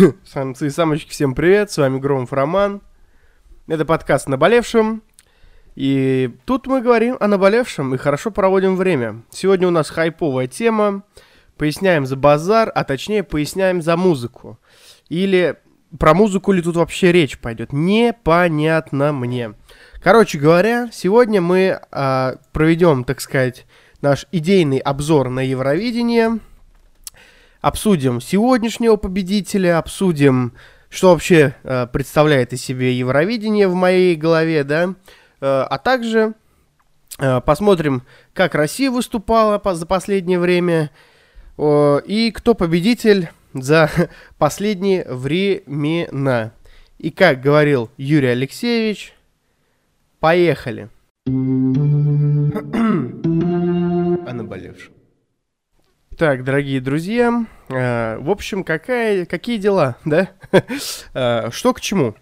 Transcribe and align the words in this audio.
Самцы 0.24 0.68
и 0.68 0.70
самочки, 0.70 1.10
всем 1.10 1.34
привет, 1.34 1.70
с 1.70 1.78
вами 1.78 1.98
Громов 1.98 2.32
Роман. 2.32 2.80
Это 3.66 3.84
подкаст 3.84 4.28
«Наболевшем». 4.28 5.02
И 5.74 6.30
тут 6.46 6.66
мы 6.66 6.80
говорим 6.80 7.16
о 7.20 7.26
наболевшем 7.26 7.94
и 7.94 7.98
хорошо 7.98 8.30
проводим 8.30 8.76
время. 8.76 9.22
Сегодня 9.30 9.68
у 9.68 9.70
нас 9.70 9.90
хайповая 9.90 10.46
тема. 10.46 11.02
Поясняем 11.56 12.06
за 12.06 12.16
базар, 12.16 12.72
а 12.74 12.84
точнее 12.84 13.22
поясняем 13.22 13.82
за 13.82 13.96
музыку. 13.96 14.58
Или 15.08 15.56
про 15.98 16.14
музыку 16.14 16.52
ли 16.52 16.62
тут 16.62 16.76
вообще 16.76 17.12
речь 17.12 17.38
пойдет? 17.38 17.72
Непонятно 17.72 19.12
мне. 19.12 19.54
Короче 20.02 20.38
говоря, 20.38 20.88
сегодня 20.92 21.40
мы 21.40 21.80
а, 21.90 22.36
проведем, 22.52 23.04
так 23.04 23.20
сказать, 23.20 23.66
наш 24.00 24.26
идейный 24.32 24.78
обзор 24.78 25.28
на 25.28 25.40
Евровидение. 25.40 26.40
Обсудим 27.60 28.20
сегодняшнего 28.20 28.96
победителя, 28.96 29.78
обсудим, 29.78 30.54
что 30.88 31.10
вообще 31.10 31.54
а, 31.62 31.86
представляет 31.86 32.54
из 32.54 32.62
себя 32.62 32.90
Евровидение 32.90 33.68
в 33.68 33.74
моей 33.74 34.16
голове, 34.16 34.64
да. 34.64 34.94
А, 35.40 35.66
а 35.68 35.78
также 35.78 36.34
а, 37.18 37.40
посмотрим, 37.40 38.02
как 38.32 38.54
Россия 38.54 38.90
выступала 38.90 39.58
по, 39.58 39.74
за 39.74 39.84
последнее 39.84 40.38
время 40.38 40.90
а, 41.58 41.98
и 41.98 42.30
кто 42.30 42.54
победитель 42.54 43.28
за 43.52 43.90
последние 44.38 45.04
времена. 45.06 46.52
И 46.98 47.10
как 47.10 47.42
говорил 47.42 47.90
Юрий 47.98 48.28
Алексеевич, 48.28 49.12
поехали. 50.18 50.88
о 51.26 51.30
наболевшем. 54.32 54.94
Так, 56.20 56.44
дорогие 56.44 56.82
друзья, 56.82 57.46
э, 57.70 58.18
в 58.18 58.28
общем, 58.28 58.62
какая, 58.62 59.24
какие 59.24 59.56
дела, 59.56 59.96
да? 60.04 60.28
э, 61.14 61.50
что 61.50 61.72
к 61.72 61.80
чему? 61.80 62.14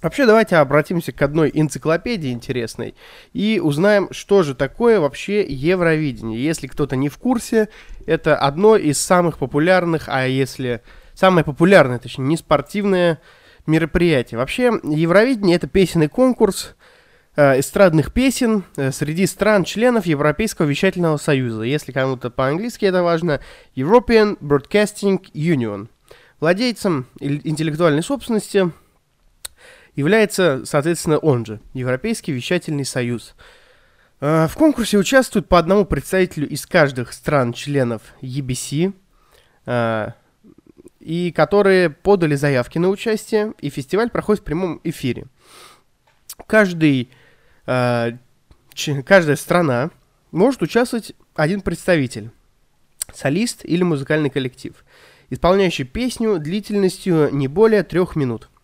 Вообще, 0.00 0.24
давайте 0.24 0.56
обратимся 0.56 1.12
к 1.12 1.20
одной 1.20 1.50
энциклопедии 1.52 2.32
интересной 2.32 2.94
и 3.34 3.60
узнаем, 3.62 4.08
что 4.12 4.42
же 4.42 4.54
такое 4.54 4.98
вообще 4.98 5.46
Евровидение. 5.46 6.42
Если 6.42 6.68
кто-то 6.68 6.96
не 6.96 7.10
в 7.10 7.18
курсе, 7.18 7.68
это 8.06 8.34
одно 8.34 8.76
из 8.76 8.98
самых 8.98 9.36
популярных, 9.36 10.04
а 10.06 10.26
если 10.26 10.80
самое 11.12 11.44
популярное, 11.44 11.98
точнее, 11.98 12.24
не 12.24 12.38
спортивное 12.38 13.20
мероприятие. 13.66 14.38
Вообще, 14.38 14.72
Евровидение 14.82 15.56
это 15.56 15.66
песенный 15.66 16.08
конкурс 16.08 16.76
эстрадных 17.60 18.12
песен 18.12 18.64
э, 18.76 18.92
среди 18.92 19.26
стран-членов 19.26 20.06
Европейского 20.06 20.66
вещательного 20.66 21.16
союза. 21.16 21.62
Если 21.62 21.92
кому-то 21.92 22.30
по-английски 22.30 22.84
это 22.84 23.02
важно, 23.02 23.40
European 23.76 24.38
Broadcasting 24.40 25.24
Union. 25.32 25.88
Владельцем 26.40 27.06
интеллектуальной 27.20 28.02
собственности– 28.02 28.70
является, 29.98 30.62
соответственно, 30.64 31.18
он 31.18 31.44
же, 31.44 31.58
Европейский 31.74 32.30
вещательный 32.30 32.84
союз. 32.84 33.34
А, 34.20 34.46
в 34.46 34.54
конкурсе 34.54 34.96
участвуют 34.96 35.48
по 35.48 35.58
одному 35.58 35.84
представителю 35.84 36.48
из 36.48 36.66
каждых 36.66 37.12
стран-членов 37.12 38.02
EBC, 38.22 38.92
и 41.00 41.32
которые 41.32 41.90
подали 41.90 42.36
заявки 42.36 42.78
на 42.78 42.90
участие, 42.90 43.54
и 43.58 43.70
фестиваль 43.70 44.08
проходит 44.08 44.42
в 44.42 44.44
прямом 44.44 44.80
эфире. 44.84 45.26
Каждый, 46.46 47.10
каждая 49.04 49.36
страна 49.36 49.90
может 50.30 50.62
участвовать 50.62 51.12
один 51.34 51.60
представитель, 51.60 52.30
солист 53.12 53.64
или 53.64 53.82
музыкальный 53.82 54.30
коллектив, 54.30 54.74
исполняющий 55.30 55.84
песню 55.84 56.38
длительностью 56.38 57.28
не 57.32 57.48
более 57.48 57.82
трех 57.82 58.16
минут– 58.16 58.48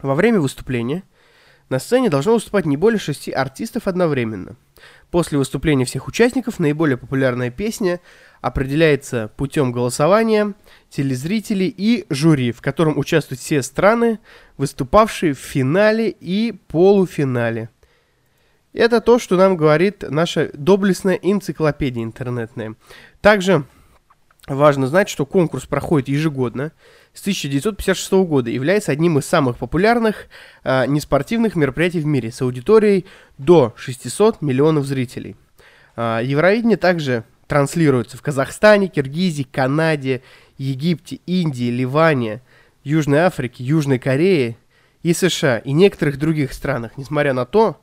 во 0.00 0.14
время 0.14 0.40
выступления 0.40 1.02
на 1.68 1.78
сцене 1.78 2.08
должно 2.08 2.34
выступать 2.34 2.66
не 2.66 2.76
более 2.76 2.98
шести 2.98 3.30
артистов 3.30 3.88
одновременно. 3.88 4.56
После 5.10 5.38
выступления 5.38 5.84
всех 5.84 6.06
участников 6.06 6.58
наиболее 6.58 6.96
популярная 6.96 7.50
песня 7.50 8.00
определяется 8.40 9.30
путем 9.36 9.72
голосования 9.72 10.54
телезрителей 10.88 11.74
и 11.76 12.06
жюри, 12.08 12.52
в 12.52 12.62
котором 12.62 12.96
участвуют 12.96 13.40
все 13.40 13.62
страны, 13.62 14.20
выступавшие 14.56 15.34
в 15.34 15.38
финале 15.38 16.10
и 16.10 16.52
полуфинале. 16.68 17.70
Это 18.78 19.00
то, 19.00 19.18
что 19.18 19.36
нам 19.36 19.56
говорит 19.56 20.04
наша 20.08 20.50
доблестная 20.54 21.16
энциклопедия 21.16 22.02
интернетная. 22.02 22.74
Также 23.20 23.64
важно 24.46 24.86
знать, 24.86 25.08
что 25.08 25.26
конкурс 25.26 25.66
проходит 25.66 26.08
ежегодно– 26.08 26.72
с 27.18 27.20
1956 27.20 28.12
года 28.28 28.48
является 28.48 28.92
одним 28.92 29.18
из 29.18 29.26
самых 29.26 29.56
популярных 29.56 30.28
э, 30.62 30.86
неспортивных 30.86 31.56
мероприятий 31.56 31.98
в 31.98 32.06
мире 32.06 32.30
с 32.30 32.40
аудиторией 32.42 33.06
до 33.38 33.74
600 33.76 34.40
миллионов 34.40 34.86
зрителей. 34.86 35.34
Э, 35.96 36.20
Евровидение 36.22 36.76
также 36.76 37.24
транслируется 37.48 38.16
в 38.16 38.22
Казахстане, 38.22 38.86
Киргизии, 38.86 39.42
Канаде, 39.42 40.22
Египте, 40.58 41.18
Индии, 41.26 41.70
Ливане, 41.70 42.40
Южной 42.84 43.18
Африке, 43.18 43.64
Южной 43.64 43.98
Корее 43.98 44.56
и 45.02 45.12
США 45.12 45.58
и 45.58 45.72
некоторых 45.72 46.18
других 46.18 46.52
странах, 46.52 46.92
несмотря 46.96 47.32
на 47.32 47.46
то, 47.46 47.80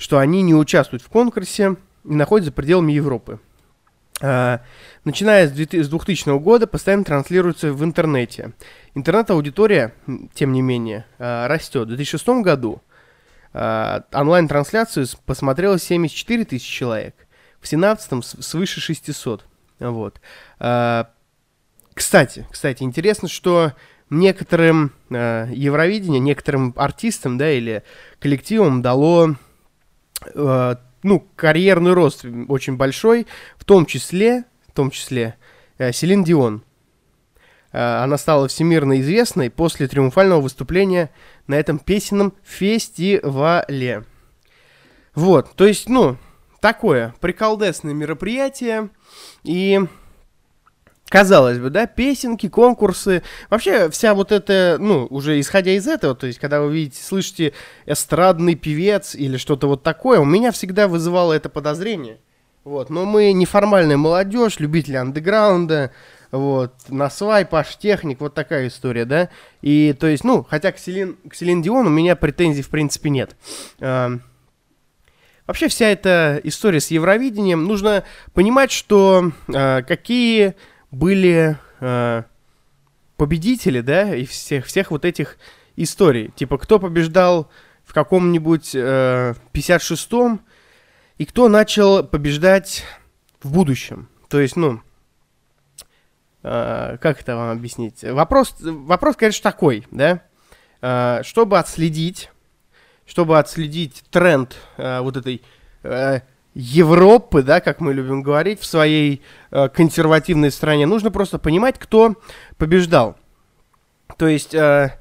что 0.00 0.18
они 0.18 0.40
не 0.40 0.54
участвуют 0.54 1.02
в 1.02 1.08
конкурсе 1.10 1.76
и 2.04 2.14
находятся 2.14 2.48
за 2.48 2.54
пределами 2.54 2.92
Европы. 2.92 3.38
А, 4.22 4.62
начиная 5.04 5.46
с 5.46 5.52
2000 5.52 6.38
года 6.38 6.66
постоянно 6.66 7.04
транслируется 7.04 7.74
в 7.74 7.84
интернете. 7.84 8.52
Интернет-аудитория, 8.94 9.92
тем 10.32 10.52
не 10.52 10.62
менее, 10.62 11.04
а, 11.18 11.46
растет. 11.48 11.84
В 11.84 11.88
2006 11.88 12.42
году 12.42 12.80
а, 13.52 14.04
онлайн-трансляцию 14.12 15.06
посмотрело 15.26 15.78
74 15.78 16.46
тысячи 16.46 16.72
человек. 16.72 17.14
В 17.60 17.68
2017 17.68 18.42
свыше 18.42 18.80
600. 18.80 19.44
Вот. 19.80 20.20
Кстати, 21.92 22.46
кстати, 22.50 22.82
интересно, 22.82 23.28
что 23.28 23.72
некоторым 24.08 24.92
Евровидение, 25.10 26.20
некоторым 26.20 26.72
артистам, 26.76 27.36
да, 27.36 27.50
или 27.50 27.82
коллективам 28.18 28.80
дало 28.80 29.36
ну, 31.02 31.26
карьерный 31.36 31.92
рост 31.92 32.24
очень 32.48 32.76
большой, 32.76 33.26
в 33.56 33.64
том 33.64 33.86
числе, 33.86 34.44
в 34.68 34.72
том 34.72 34.90
числе 34.90 35.36
э, 35.78 35.92
Селин 35.92 36.24
Дион. 36.24 36.62
Э, 37.72 38.02
она 38.02 38.18
стала 38.18 38.48
всемирно 38.48 39.00
известной 39.00 39.50
после 39.50 39.88
триумфального 39.88 40.40
выступления 40.40 41.10
на 41.46 41.54
этом 41.54 41.78
песенном 41.78 42.34
фестивале. 42.42 44.04
Вот, 45.14 45.54
то 45.56 45.66
есть, 45.66 45.88
ну, 45.88 46.16
такое 46.60 47.14
приколдесное 47.20 47.94
мероприятие, 47.94 48.90
и 49.42 49.80
Казалось 51.10 51.58
бы, 51.58 51.70
да, 51.70 51.88
песенки, 51.88 52.48
конкурсы, 52.48 53.24
вообще 53.50 53.90
вся 53.90 54.14
вот 54.14 54.30
эта, 54.30 54.76
ну, 54.78 55.08
уже 55.10 55.40
исходя 55.40 55.72
из 55.72 55.88
этого, 55.88 56.14
то 56.14 56.28
есть, 56.28 56.38
когда 56.38 56.60
вы 56.60 56.72
видите, 56.72 57.02
слышите 57.02 57.52
эстрадный 57.84 58.54
певец 58.54 59.16
или 59.16 59.36
что-то 59.36 59.66
вот 59.66 59.82
такое, 59.82 60.20
у 60.20 60.24
меня 60.24 60.52
всегда 60.52 60.86
вызывало 60.86 61.32
это 61.32 61.48
подозрение. 61.48 62.18
Вот, 62.62 62.90
но 62.90 63.06
мы 63.06 63.32
неформальная 63.32 63.96
молодежь, 63.96 64.60
любители 64.60 64.94
андеграунда, 64.94 65.90
вот, 66.30 66.74
на 66.86 67.10
свай, 67.10 67.44
паш, 67.44 67.76
техник, 67.76 68.20
вот 68.20 68.34
такая 68.34 68.68
история, 68.68 69.04
да, 69.04 69.30
и, 69.62 69.92
то 69.98 70.06
есть, 70.06 70.22
ну, 70.22 70.46
хотя 70.48 70.70
к 70.70 70.78
Селин, 70.78 71.16
к 71.28 71.34
Селин 71.34 71.60
Дион 71.60 71.88
у 71.88 71.90
меня 71.90 72.14
претензий, 72.14 72.62
в 72.62 72.68
принципе, 72.68 73.10
нет. 73.10 73.34
Вообще, 73.80 75.66
вся 75.66 75.88
эта 75.88 76.40
история 76.44 76.78
с 76.78 76.92
Евровидением, 76.92 77.64
нужно 77.64 78.04
понимать, 78.32 78.70
что 78.70 79.32
а, 79.52 79.82
какие 79.82 80.54
были 80.90 81.58
э, 81.80 82.22
победители, 83.16 83.80
да, 83.80 84.14
и 84.14 84.24
всех, 84.24 84.66
всех 84.66 84.90
вот 84.90 85.04
этих 85.04 85.38
историй. 85.76 86.30
Типа, 86.34 86.58
кто 86.58 86.78
побеждал 86.78 87.50
в 87.84 87.92
каком-нибудь 87.92 88.74
э, 88.74 89.34
56-м, 89.52 90.40
и 91.18 91.26
кто 91.26 91.48
начал 91.48 92.02
побеждать 92.02 92.84
в 93.42 93.52
будущем. 93.52 94.08
То 94.28 94.40
есть, 94.40 94.56
ну, 94.56 94.80
э, 96.42 96.96
как 97.00 97.20
это 97.20 97.36
вам 97.36 97.50
объяснить? 97.50 98.02
Вопрос, 98.02 98.54
вопрос, 98.60 99.16
конечно, 99.16 99.42
такой, 99.42 99.86
да, 99.90 100.22
э, 100.80 101.22
чтобы 101.24 101.58
отследить, 101.58 102.30
чтобы 103.04 103.38
отследить 103.38 104.02
тренд 104.10 104.56
э, 104.76 105.00
вот 105.00 105.16
этой 105.16 105.42
э, 105.82 106.20
Европы, 106.54 107.42
да, 107.42 107.60
как 107.60 107.80
мы 107.80 107.94
любим 107.94 108.22
говорить, 108.22 108.60
в 108.60 108.66
своей 108.66 109.22
э, 109.50 109.68
консервативной 109.68 110.50
стране. 110.50 110.86
Нужно 110.86 111.10
просто 111.10 111.38
понимать, 111.38 111.78
кто 111.78 112.16
побеждал. 112.56 113.16
То 114.16 114.26
есть, 114.26 114.54
э, 114.54 114.98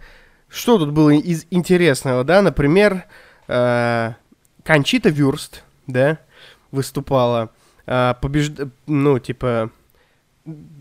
что 0.47 0.77
тут 0.77 0.91
было 0.91 1.09
из 1.09 1.45
интересного, 1.49 2.23
да, 2.23 2.41
например, 2.41 3.05
э, 3.47 4.13
Кончита 4.63 5.09
Вюрст, 5.09 5.63
да, 5.87 6.19
выступала, 6.71 7.49
э, 7.87 8.13
побежд... 8.21 8.59
ну, 8.85 9.17
типа, 9.17 9.71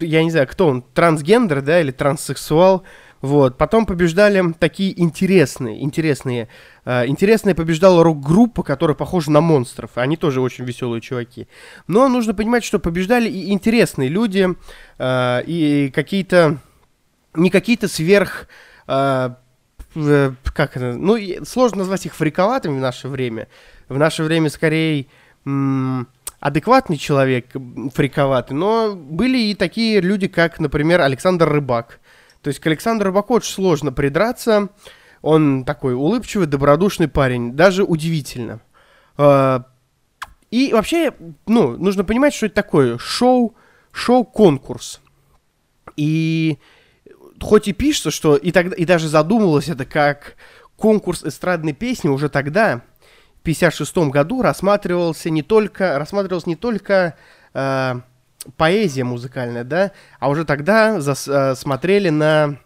я 0.01 0.23
не 0.23 0.31
знаю, 0.31 0.47
кто 0.47 0.69
он, 0.69 0.83
трансгендер, 0.83 1.63
да, 1.63 1.81
или 1.81 1.91
транссексуал, 1.91 2.85
Вот. 3.21 3.59
Потом 3.59 3.87
побеждали 3.87 4.53
такие 4.59 4.99
интересные, 5.01 5.83
интересные. 5.83 6.49
Э, 6.85 7.07
интересная 7.07 7.55
побеждала 7.55 8.05
рок-группа, 8.05 8.63
которая 8.63 8.95
похожа 8.95 9.31
на 9.31 9.41
монстров. 9.41 9.93
Они 9.97 10.17
тоже 10.17 10.41
очень 10.41 10.65
веселые 10.65 11.01
чуваки. 11.01 11.49
Но 11.87 12.09
нужно 12.09 12.35
понимать, 12.35 12.65
что 12.65 12.79
побеждали 12.79 13.29
и 13.29 13.53
интересные 13.53 14.09
люди, 14.09 14.49
э, 14.99 15.43
и 15.47 15.91
какие-то... 15.95 16.59
Не 17.35 17.51
какие-то 17.51 17.89
сверх... 17.89 18.49
Э, 18.87 19.31
как 19.95 20.77
это? 20.77 20.93
Ну, 20.93 21.17
сложно 21.45 21.79
назвать 21.79 22.07
их 22.07 22.15
фриковатыми 22.15 22.79
в 22.79 22.81
наше 22.81 23.09
время. 23.09 23.49
В 23.89 23.99
наше 23.99 24.23
время 24.23 24.51
скорее... 24.51 25.07
Адекватный 26.41 26.99
человек, 26.99 27.47
фриковатый, 27.95 28.57
но 28.57 28.95
были 28.95 29.39
и 29.39 29.55
такие 29.57 30.01
люди, 30.01 30.29
как, 30.29 30.61
например, 30.61 31.01
Александр 31.01 31.49
Рыбак, 31.49 31.99
то 32.49 32.51
есть 32.51 32.61
к 32.61 32.67
Александру 32.67 33.09
Рыбаку 33.09 33.35
очень 33.35 33.53
сложно 33.53 33.93
придраться. 33.93 34.71
Он 35.21 35.67
такой 35.67 35.93
улыбчивый, 35.93 36.47
добродушный 36.47 37.07
парень. 37.07 37.53
Даже 37.53 37.85
удивительно. 37.85 38.63
А, 39.19 39.67
и 40.51 40.73
вообще, 40.73 41.13
ну, 41.47 41.77
нужно 41.77 42.05
понимать, 42.05 42.33
что 42.33 42.47
это 42.47 42.55
такое. 42.55 42.97
Шоу, 42.97 43.55
шоу-конкурс. 43.93 45.03
И 45.97 46.57
хоть 47.39 47.69
и 47.69 47.75
пишется, 47.75 48.11
что 48.11 48.35
и, 48.37 48.51
тогда, 48.51 48.75
и 48.75 48.87
даже 48.87 49.09
задумывалось 49.09 49.69
это 49.69 49.85
как 49.85 50.37
конкурс 50.79 51.25
эстрадной 51.25 51.75
песни 51.75 52.09
уже 52.09 52.31
тогда, 52.31 52.81
в 53.41 53.43
56 53.43 53.95
году, 54.09 54.41
рассматривался 54.41 55.29
не 55.29 55.43
только, 55.43 55.99
рассматривалось 55.99 56.47
не 56.47 56.57
только 56.57 57.15
э, 57.53 58.01
поэзия 58.57 59.05
музыкальная, 59.05 59.65
да, 59.65 59.93
а 60.19 60.29
уже 60.29 60.45
тогда 60.45 61.01
зас, 61.01 61.29
э, 61.29 61.55
смотрели 61.55 62.09
на 62.09 62.59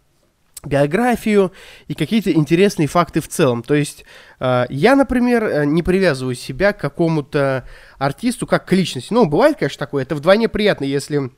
биографию 0.64 1.52
и 1.88 1.94
какие-то 1.94 2.32
интересные 2.32 2.86
факты 2.86 3.20
в 3.20 3.28
целом. 3.28 3.62
То 3.62 3.74
есть 3.74 4.04
э, 4.38 4.66
я, 4.68 4.94
например, 4.94 5.44
э, 5.44 5.64
не 5.64 5.82
привязываю 5.82 6.34
себя 6.34 6.72
к 6.72 6.80
какому-то 6.80 7.66
артисту 7.98 8.46
как 8.46 8.66
к 8.66 8.72
личности. 8.72 9.12
Ну, 9.12 9.26
бывает, 9.26 9.56
конечно, 9.58 9.78
такое. 9.78 10.04
Это 10.04 10.14
вдвойне 10.14 10.48
приятно, 10.48 10.84
если 10.84 11.30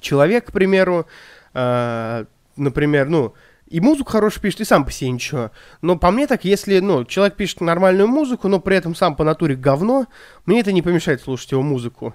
человек, 0.00 0.46
к 0.46 0.52
примеру, 0.52 1.06
э, 1.52 2.24
например, 2.56 3.08
ну, 3.08 3.34
и 3.66 3.80
музыку 3.80 4.12
хорошую 4.12 4.42
пишет, 4.42 4.60
и 4.60 4.64
сам 4.64 4.84
по 4.84 4.92
себе 4.92 5.10
ничего. 5.10 5.50
Но 5.82 5.98
по 5.98 6.10
мне 6.10 6.26
так, 6.26 6.44
если, 6.44 6.78
ну, 6.78 7.04
человек 7.04 7.36
пишет 7.36 7.60
нормальную 7.60 8.08
музыку, 8.08 8.48
но 8.48 8.60
при 8.60 8.76
этом 8.76 8.94
сам 8.94 9.16
по 9.16 9.24
натуре 9.24 9.56
говно, 9.56 10.06
мне 10.46 10.60
это 10.60 10.72
не 10.72 10.82
помешает 10.82 11.20
слушать 11.20 11.50
его 11.50 11.62
музыку. 11.62 12.14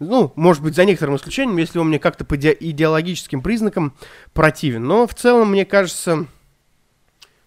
Ну, 0.00 0.32
может 0.36 0.62
быть, 0.62 0.76
за 0.76 0.84
некоторым 0.84 1.16
исключением, 1.16 1.56
если 1.56 1.78
он 1.78 1.88
мне 1.88 1.98
как-то 1.98 2.24
по 2.24 2.36
идеологическим 2.36 3.42
признакам 3.42 3.94
противен. 4.32 4.84
Но 4.84 5.06
в 5.06 5.14
целом, 5.14 5.50
мне 5.50 5.64
кажется, 5.64 6.26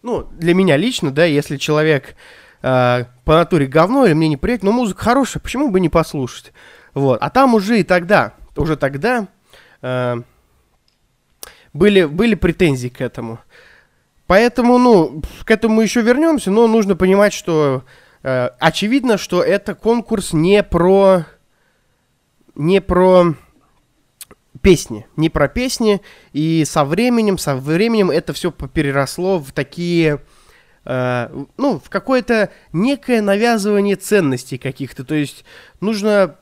ну, 0.04 0.28
для 0.32 0.54
меня 0.54 0.76
лично, 0.76 1.12
да, 1.12 1.24
если 1.24 1.56
человек 1.56 2.16
э, 2.62 3.06
по 3.24 3.36
натуре 3.36 3.68
говно 3.68 4.06
или 4.06 4.14
мне 4.14 4.28
неприятно, 4.28 4.72
но 4.72 4.76
музыка 4.76 5.04
хорошая, 5.04 5.42
почему 5.42 5.70
бы 5.70 5.80
не 5.80 5.88
послушать? 5.88 6.52
Вот. 6.94 7.22
А 7.22 7.30
там 7.30 7.54
уже 7.54 7.80
и 7.80 7.84
тогда, 7.84 8.34
уже 8.58 8.76
тогда 8.76 9.28
э, 9.82 10.22
были, 11.74 12.04
были 12.04 12.36
претензии 12.36 12.90
к 12.90 13.00
этому. 13.00 13.40
Поэтому, 14.28 14.78
ну, 14.78 15.22
к 15.46 15.52
этому 15.52 15.76
мы 15.76 15.84
еще 15.84 16.02
вернемся, 16.02 16.52
но 16.52 16.68
нужно 16.68 16.98
понимать, 16.98 17.32
что 17.32 17.84
э, 18.24 18.50
очевидно, 18.60 19.18
что 19.18 19.42
это 19.42 19.74
конкурс 19.74 20.34
не 20.34 20.64
про 20.64 21.26
не 22.56 22.82
про 22.82 23.36
песни, 24.62 25.08
не 25.16 25.30
про 25.30 25.48
песни, 25.48 26.02
и 26.34 26.64
со 26.66 26.84
временем, 26.84 27.38
со 27.38 27.56
временем 27.56 28.12
это 28.12 28.34
все 28.34 28.52
переросло 28.52 29.40
в 29.40 29.52
такие, 29.52 30.22
э, 30.86 31.46
ну, 31.58 31.80
в 31.80 31.90
какое-то 31.90 32.52
некое 32.74 33.22
навязывание 33.22 33.96
ценностей 33.96 34.58
каких-то, 34.58 35.04
то 35.04 35.16
есть 35.16 35.46
нужно, 35.80 36.36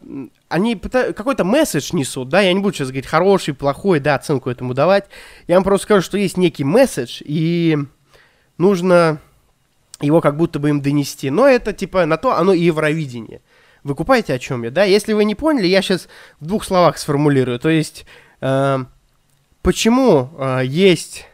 они 0.49 0.75
какой-то 0.75 1.43
месседж 1.43 1.91
несут, 1.93 2.29
да, 2.29 2.41
я 2.41 2.51
не 2.53 2.59
буду 2.59 2.75
сейчас 2.75 2.89
говорить 2.89 3.07
хороший, 3.07 3.53
плохой, 3.53 3.99
да, 3.99 4.15
оценку 4.15 4.49
этому 4.49 4.73
давать, 4.73 5.05
я 5.47 5.55
вам 5.55 5.63
просто 5.63 5.85
скажу, 5.85 6.01
что 6.01 6.17
есть 6.17 6.37
некий 6.37 6.63
месседж, 6.63 7.21
и 7.23 7.77
нужно 8.57 9.19
его 10.01 10.21
как 10.21 10.37
будто 10.37 10.59
бы 10.59 10.69
им 10.69 10.81
донести, 10.81 11.29
но 11.29 11.47
это, 11.47 11.73
типа, 11.73 12.05
на 12.05 12.17
то 12.17 12.35
оно 12.37 12.53
и 12.53 12.61
Евровидение. 12.61 13.41
Вы 13.83 13.95
купаете, 13.95 14.33
о 14.33 14.39
чем 14.39 14.63
я, 14.63 14.71
да? 14.71 14.83
Если 14.83 15.13
вы 15.13 15.23
не 15.23 15.35
поняли, 15.35 15.67
я 15.67 15.81
сейчас 15.81 16.07
в 16.39 16.45
двух 16.45 16.63
словах 16.63 16.97
сформулирую. 16.97 17.59
То 17.59 17.69
есть, 17.69 18.05
э, 18.41 18.79
почему 19.61 20.29
э, 20.37 20.61
есть 20.65 21.25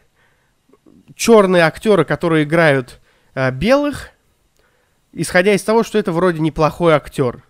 черные 1.16 1.64
актеры, 1.64 2.06
которые 2.06 2.44
играют 2.44 3.00
э, 3.34 3.52
белых, 3.52 4.10
исходя 5.14 5.54
из 5.54 5.64
того, 5.64 5.84
что 5.84 5.98
это 5.98 6.12
вроде 6.12 6.40
неплохой 6.40 6.94
актер. 6.94 7.44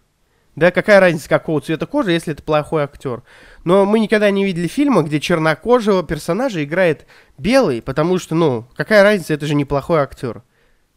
Да, 0.56 0.72
какая 0.72 1.02
разница, 1.02 1.28
какого 1.28 1.60
цвета 1.60 1.86
кожи, 1.86 2.14
если 2.14 2.32
это 2.32 2.42
плохой 2.42 2.84
актер. 2.84 3.24
Но 3.66 3.86
мы 3.86 4.00
никогда 4.00 4.32
не 4.32 4.46
видели 4.46 4.68
фильма, 4.68 5.04
где 5.04 5.20
чернокожего 5.20 6.02
персонажа 6.02 6.64
играет 6.64 7.06
белый, 7.38 7.82
потому 7.82 8.18
что, 8.20 8.36
ну, 8.36 8.66
какая 8.76 9.04
разница, 9.04 9.34
это 9.34 9.48
же 9.48 9.56
неплохой 9.56 10.00
актер. 10.00 10.44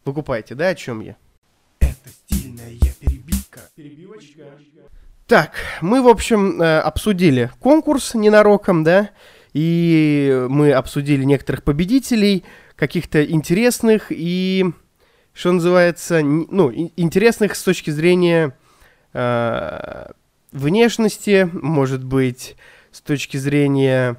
Вы 0.05 0.13
купаете, 0.13 0.55
да, 0.55 0.69
о 0.69 0.75
чем 0.75 1.01
я? 1.01 1.17
Это 1.81 2.09
Перебивочка. 2.29 2.58
Так, 5.29 5.51
мы, 5.81 6.01
в 6.01 6.07
общем, 6.07 6.59
э, 6.59 6.79
обсудили 6.79 7.51
конкурс 7.59 8.15
ненароком, 8.15 8.83
да, 8.83 9.11
и 9.53 10.47
мы 10.49 10.71
обсудили 10.73 11.23
некоторых 11.23 11.63
победителей, 11.63 12.43
каких-то 12.75 13.23
интересных 13.23 14.07
и, 14.09 14.65
что 15.33 15.51
называется, 15.51 16.21
ну, 16.23 16.71
интересных 16.95 17.55
с 17.55 17.61
точки 17.61 17.91
зрения 17.91 18.57
э, 19.13 20.05
внешности, 20.51 21.47
может 21.53 22.03
быть, 22.03 22.55
с 22.91 22.99
точки 22.99 23.37
зрения 23.37 24.15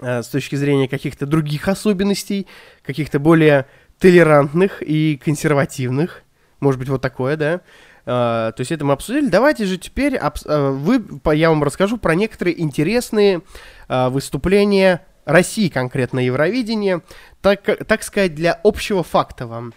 э, 0.00 0.22
с 0.22 0.28
точки 0.28 0.56
зрения 0.56 0.88
каких-то 0.88 1.26
других 1.26 1.68
особенностей, 1.68 2.46
каких-то 2.82 3.18
более 3.18 3.66
толерантных 3.98 4.80
и 4.80 5.20
консервативных, 5.22 6.22
может 6.60 6.78
быть, 6.78 6.88
вот 6.88 7.02
такое, 7.02 7.36
да. 7.36 7.60
Uh, 8.08 8.52
то 8.52 8.60
есть 8.60 8.72
это 8.72 8.86
мы 8.86 8.94
обсудили. 8.94 9.28
Давайте 9.28 9.66
же 9.66 9.76
теперь 9.76 10.16
обс- 10.16 10.46
uh, 10.46 10.72
вы, 10.72 11.04
я 11.36 11.50
вам 11.50 11.62
расскажу 11.62 11.98
про 11.98 12.14
некоторые 12.14 12.58
интересные 12.58 13.42
uh, 13.90 14.08
выступления 14.08 15.06
России 15.26 15.68
конкретно 15.68 16.20
Евровидение, 16.20 17.02
так, 17.42 17.62
так 17.86 18.02
сказать, 18.02 18.34
для 18.34 18.58
общего 18.64 19.02
факта 19.02 19.46
вам. 19.46 19.74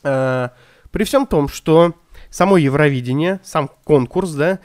При 0.00 1.04
всем 1.04 1.26
том, 1.26 1.50
что 1.50 1.94
само 2.30 2.56
Евровидение, 2.56 3.40
сам 3.44 3.68
конкурс, 3.84 4.30
да, 4.30 4.60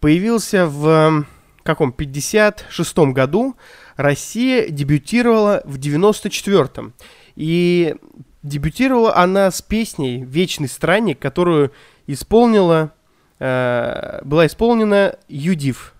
появился 0.00 0.66
в 0.66 1.24
каком 1.62 1.94
56-м 1.96 3.12
году, 3.12 3.54
Россия 3.94 4.68
дебютировала 4.70 5.62
в 5.64 5.78
94-м. 5.78 6.94
И 7.36 7.94
дебютировала 8.42 9.16
она 9.16 9.52
с 9.52 9.62
песней 9.62 10.24
«Вечный 10.24 10.68
странник», 10.68 11.20
которую 11.20 11.72
исполнила, 12.06 12.92
э, 13.38 14.20
была 14.24 14.46
исполнена 14.46 15.16
Юдив. 15.28 15.94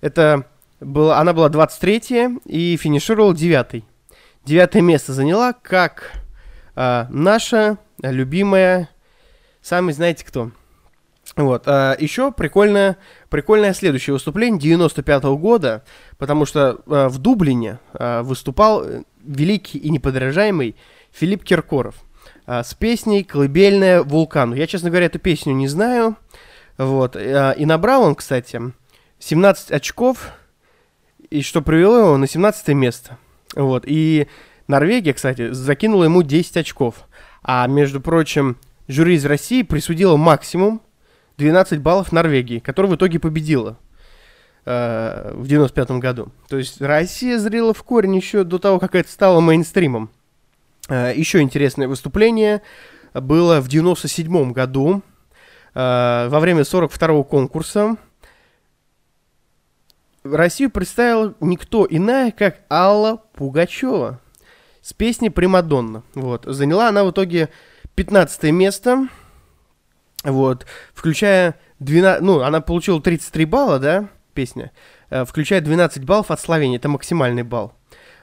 Это 0.00 0.44
была, 0.80 1.18
она 1.18 1.32
была 1.32 1.48
23 1.48 2.40
и 2.44 2.76
финишировала 2.76 3.34
9 3.34 3.84
Девятое 4.44 4.80
место 4.80 5.12
заняла, 5.12 5.52
как 5.52 6.12
э, 6.74 7.06
наша 7.10 7.78
любимая, 8.02 8.88
сами 9.60 9.92
знаете 9.92 10.24
кто. 10.24 10.52
Вот, 11.36 11.64
а 11.66 11.96
еще 11.98 12.32
прикольное, 12.32 12.96
прикольное 13.28 13.74
следующее 13.74 14.14
выступление 14.14 14.58
95 14.58 15.24
-го 15.24 15.36
года, 15.36 15.84
потому 16.16 16.46
что 16.46 16.80
а, 16.86 17.08
в 17.08 17.18
Дублине 17.18 17.78
а, 17.92 18.22
выступал 18.22 18.84
великий 19.22 19.78
и 19.78 19.90
неподражаемый 19.90 20.74
Филипп 21.12 21.44
Киркоров 21.44 21.96
с 22.48 22.74
песней 22.74 23.24
«Колыбельная 23.24 24.02
вулкану». 24.02 24.54
Я, 24.54 24.66
честно 24.66 24.88
говоря, 24.88 25.06
эту 25.06 25.18
песню 25.18 25.52
не 25.52 25.68
знаю. 25.68 26.16
Вот. 26.78 27.16
А, 27.16 27.52
и 27.52 27.66
набрал 27.66 28.02
он, 28.02 28.14
кстати, 28.14 28.60
17 29.18 29.70
очков, 29.72 30.30
и 31.28 31.42
что 31.42 31.60
привело 31.60 31.98
его 31.98 32.16
на 32.16 32.26
17 32.26 32.68
место. 32.68 33.18
Вот. 33.54 33.84
И 33.86 34.28
Норвегия, 34.66 35.12
кстати, 35.12 35.50
закинула 35.50 36.04
ему 36.04 36.22
10 36.22 36.56
очков. 36.56 37.06
А, 37.42 37.66
между 37.66 38.00
прочим, 38.00 38.56
жюри 38.86 39.14
из 39.16 39.24
России 39.24 39.62
присудило 39.62 40.16
максимум 40.16 40.80
12 41.38 41.80
баллов 41.80 42.12
Норвегии, 42.12 42.58
которая 42.60 42.92
в 42.92 42.96
итоге 42.96 43.18
победила 43.18 43.78
э, 44.64 45.32
в 45.34 45.46
95 45.46 45.90
году. 45.92 46.32
То 46.48 46.58
есть 46.58 46.80
Россия 46.80 47.38
зрела 47.38 47.72
в 47.72 47.82
корень 47.82 48.16
еще 48.16 48.44
до 48.44 48.58
того, 48.58 48.78
как 48.78 48.94
это 48.94 49.10
стало 49.10 49.40
мейнстримом. 49.40 50.10
Э, 50.88 51.12
Еще 51.14 51.40
интересное 51.40 51.88
выступление 51.88 52.62
было 53.14 53.60
в 53.60 53.68
97 53.68 54.52
году 54.52 55.02
э, 55.74 56.28
во 56.28 56.40
время 56.40 56.62
42-го 56.62 57.24
конкурса. 57.24 57.96
Россию 60.24 60.70
представил 60.70 61.34
никто 61.40 61.86
иная, 61.88 62.32
как 62.32 62.60
Алла 62.70 63.22
Пугачева. 63.34 64.20
с 64.82 64.92
песней 64.92 65.30
«Примадонна». 65.30 66.02
Вот. 66.14 66.44
Заняла 66.46 66.88
она 66.88 67.04
в 67.04 67.10
итоге 67.10 67.50
15 67.94 68.44
место, 68.52 69.08
вот, 70.24 70.66
включая 70.94 71.56
12, 71.80 72.22
ну, 72.22 72.40
она 72.40 72.60
получила 72.60 73.02
33 73.02 73.44
балла, 73.44 73.78
да, 73.78 74.08
песня, 74.34 74.72
э, 75.10 75.24
включая 75.24 75.60
12 75.60 76.04
баллов 76.04 76.30
от 76.30 76.40
Словении, 76.40 76.76
это 76.78 76.88
максимальный 76.88 77.42
балл. 77.42 77.74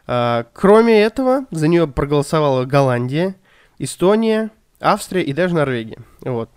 Э, 0.07 0.43
кроме 0.53 1.01
этого, 1.01 1.45
за 1.51 1.67
нее 1.67 1.87
проголосовала 1.87 2.65
Голландия, 2.65 3.35
Эстония, 3.79 4.51
Австрия 4.79 5.23
и 5.23 5.33
даже 5.33 5.55
Норвегия, 5.55 5.99
вот. 6.21 6.49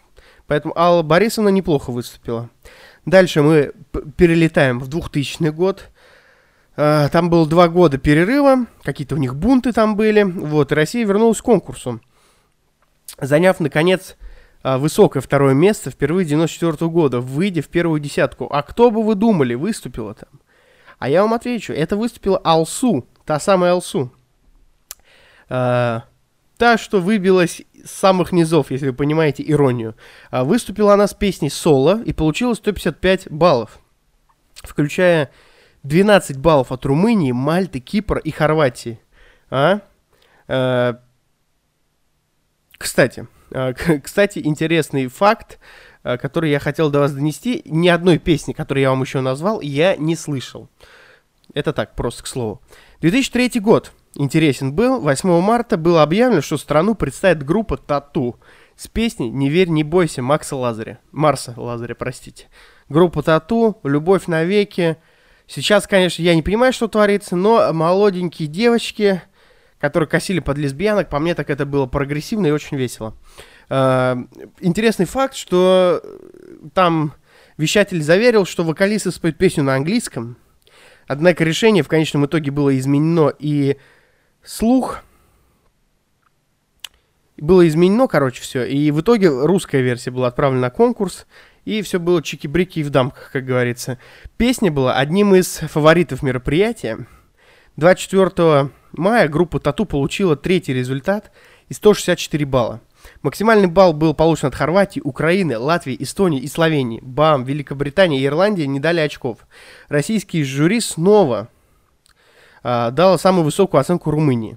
Поэтому 0.47 0.77
Алла 0.79 1.03
Борисовна 1.03 1.51
неплохо 1.51 1.91
выступила. 1.91 2.49
Дальше 3.05 3.43
мы 3.43 3.73
перелетаем 4.17 4.81
в 4.81 4.89
2000 4.89 5.51
год. 5.51 5.91
Э, 6.77 7.09
там 7.11 7.31
было 7.31 7.47
два 7.47 7.69
года 7.69 7.99
перерыва, 7.99 8.67
какие-то 8.83 9.15
у 9.15 9.19
них 9.19 9.35
бунты 9.35 9.73
там 9.73 9.97
были, 9.97 10.23
вот, 10.23 10.73
и 10.73 10.75
Россия 10.75 11.07
вернулась 11.07 11.41
к 11.41 11.45
конкурсу, 11.45 12.01
заняв, 13.21 13.61
наконец, 13.61 14.17
э, 14.63 14.77
высокое 14.77 15.21
второе 15.21 15.55
место 15.55 15.91
впервые 15.91 16.25
94 16.25 16.89
года, 16.91 17.21
выйдя 17.21 17.63
в 17.63 17.69
первую 17.69 18.01
десятку. 18.01 18.47
А 18.51 18.63
кто 18.63 18.91
бы 18.91 19.03
вы 19.03 19.15
думали, 19.15 19.55
выступила 19.55 20.15
там? 20.15 20.41
А 20.99 21.09
я 21.09 21.23
вам 21.23 21.35
отвечу, 21.35 21.73
это 21.73 21.97
выступила 21.97 22.39
Алсу, 22.39 23.07
та 23.29 23.39
самая 23.39 23.73
Алсу. 23.73 24.11
Э, 25.51 26.01
та, 26.57 26.79
что 26.79 27.03
выбилась 27.03 27.61
с 27.85 27.91
самых 27.91 28.33
низов, 28.33 28.71
если 28.71 28.89
вы 28.89 28.95
понимаете 28.95 29.45
иронию. 29.47 29.95
Выступила 30.33 30.95
она 30.95 31.07
с 31.07 31.13
песней 31.13 31.51
«Соло» 31.51 32.03
и 32.03 32.15
получила 32.15 32.55
155 32.55 33.31
баллов, 33.31 33.81
включая 34.55 35.31
12 35.83 36.39
баллов 36.39 36.73
от 36.73 36.87
Румынии, 36.87 37.33
Мальты, 37.33 37.81
Кипра 37.81 38.19
и 38.19 38.31
Хорватии. 38.31 38.99
А? 39.51 39.81
Э, 40.49 40.95
кстати, 42.79 43.29
э, 43.51 43.75
кстати, 44.03 44.41
интересный 44.43 45.09
факт, 45.09 45.59
э, 46.03 46.17
который 46.17 46.51
я 46.51 46.61
хотел 46.61 46.89
до 46.91 47.01
вас 47.01 47.13
донести. 47.13 47.61
Ни 47.67 47.89
одной 47.89 48.17
песни, 48.17 48.55
которую 48.55 48.81
я 48.81 48.89
вам 48.89 49.03
еще 49.03 49.21
назвал, 49.21 49.61
я 49.61 49.97
не 49.97 50.17
слышал. 50.17 50.71
Это 51.55 51.73
так, 51.73 51.95
просто 51.95 52.23
к 52.23 52.27
слову. 52.27 52.63
2003 53.01 53.61
год 53.61 53.93
интересен 54.15 54.73
был. 54.73 55.01
8 55.01 55.41
марта 55.41 55.77
было 55.77 56.03
объявлено, 56.03 56.41
что 56.41 56.57
страну 56.57 56.95
представит 56.95 57.43
группа 57.43 57.77
Тату 57.77 58.39
с 58.77 58.87
песней 58.87 59.31
«Не 59.31 59.49
верь, 59.49 59.69
не 59.69 59.83
бойся» 59.83 60.23
Макса 60.23 60.57
Лазаря. 60.57 60.99
Марса 61.11 61.55
Лазаря, 61.57 61.95
простите. 61.95 62.47
Группа 62.89 63.23
Тату, 63.23 63.79
«Любовь 63.83 64.27
навеки», 64.27 64.99
Сейчас, 65.49 65.87
конечно, 65.87 66.21
я 66.21 66.35
не 66.35 66.43
понимаю, 66.43 66.75
что 66.75 66.89
творится, 66.89 67.35
но 67.35 67.73
молоденькие 67.73 68.49
девочки, 68.49 69.23
которые 69.81 70.07
косили 70.07 70.41
под 70.41 70.59
лесбиянок, 70.59 71.09
по 71.09 71.19
мне 71.19 71.35
так 71.35 71.49
это 71.49 71.65
было 71.65 71.87
прогрессивно 71.87 72.49
и 72.49 72.51
очень 72.51 72.77
весело. 72.77 73.17
Э, 73.71 74.17
интересный 74.61 75.07
факт, 75.07 75.35
что 75.35 76.03
там 76.75 77.15
вещатель 77.57 78.03
заверил, 78.03 78.45
что 78.45 78.63
вокалисты 78.63 79.11
споют 79.11 79.39
песню 79.39 79.65
на 79.65 79.75
английском, 79.75 80.37
однако 81.09 81.43
решение 81.43 81.83
в 81.83 81.89
конечном 81.89 82.27
итоге 82.27 82.53
было 82.53 82.77
изменено, 82.79 83.33
и 83.39 83.77
слух 84.45 85.01
было 87.37 87.67
изменено, 87.67 88.07
короче, 88.07 88.41
все. 88.43 88.65
И 88.65 88.93
в 88.93 89.01
итоге 89.01 89.29
русская 89.29 89.81
версия 89.83 90.13
была 90.13 90.29
отправлена 90.29 90.63
на 90.63 90.71
конкурс 90.71 91.27
и 91.69 91.83
все 91.83 92.01
было 92.01 92.23
чики-брики 92.23 92.79
и 92.79 92.83
в 92.83 92.89
дамках, 92.89 93.31
как 93.31 93.45
говорится. 93.45 93.99
Песня 94.39 94.73
была 94.73 94.95
одним 94.95 95.35
из 95.35 95.59
фаворитов 95.59 96.23
мероприятия. 96.23 97.07
24 97.77 98.71
мая 98.93 99.29
группа 99.29 99.61
Тату 99.61 99.85
получила 99.85 100.35
третий 100.35 100.73
результат 100.73 101.31
и 101.69 101.75
164 101.75 102.47
балла. 102.47 102.81
Максимальный 103.23 103.69
балл 103.69 103.93
был 103.93 104.15
получен 104.15 104.49
от 104.49 104.55
Хорватии, 104.55 105.01
Украины, 105.03 105.59
Латвии, 105.59 105.97
Эстонии 105.99 106.41
и 106.41 106.49
Словении. 106.49 107.01
Бам! 107.03 107.45
Великобритания 107.45 108.21
и 108.21 108.27
Ирландия 108.27 108.67
не 108.67 108.81
дали 108.81 109.01
очков. 109.01 109.39
Российский 109.89 110.45
жюри 110.45 110.81
снова 110.81 111.49
э, 112.63 112.91
дал 112.93 113.19
самую 113.19 113.45
высокую 113.45 113.81
оценку 113.81 114.11
Румынии. 114.11 114.57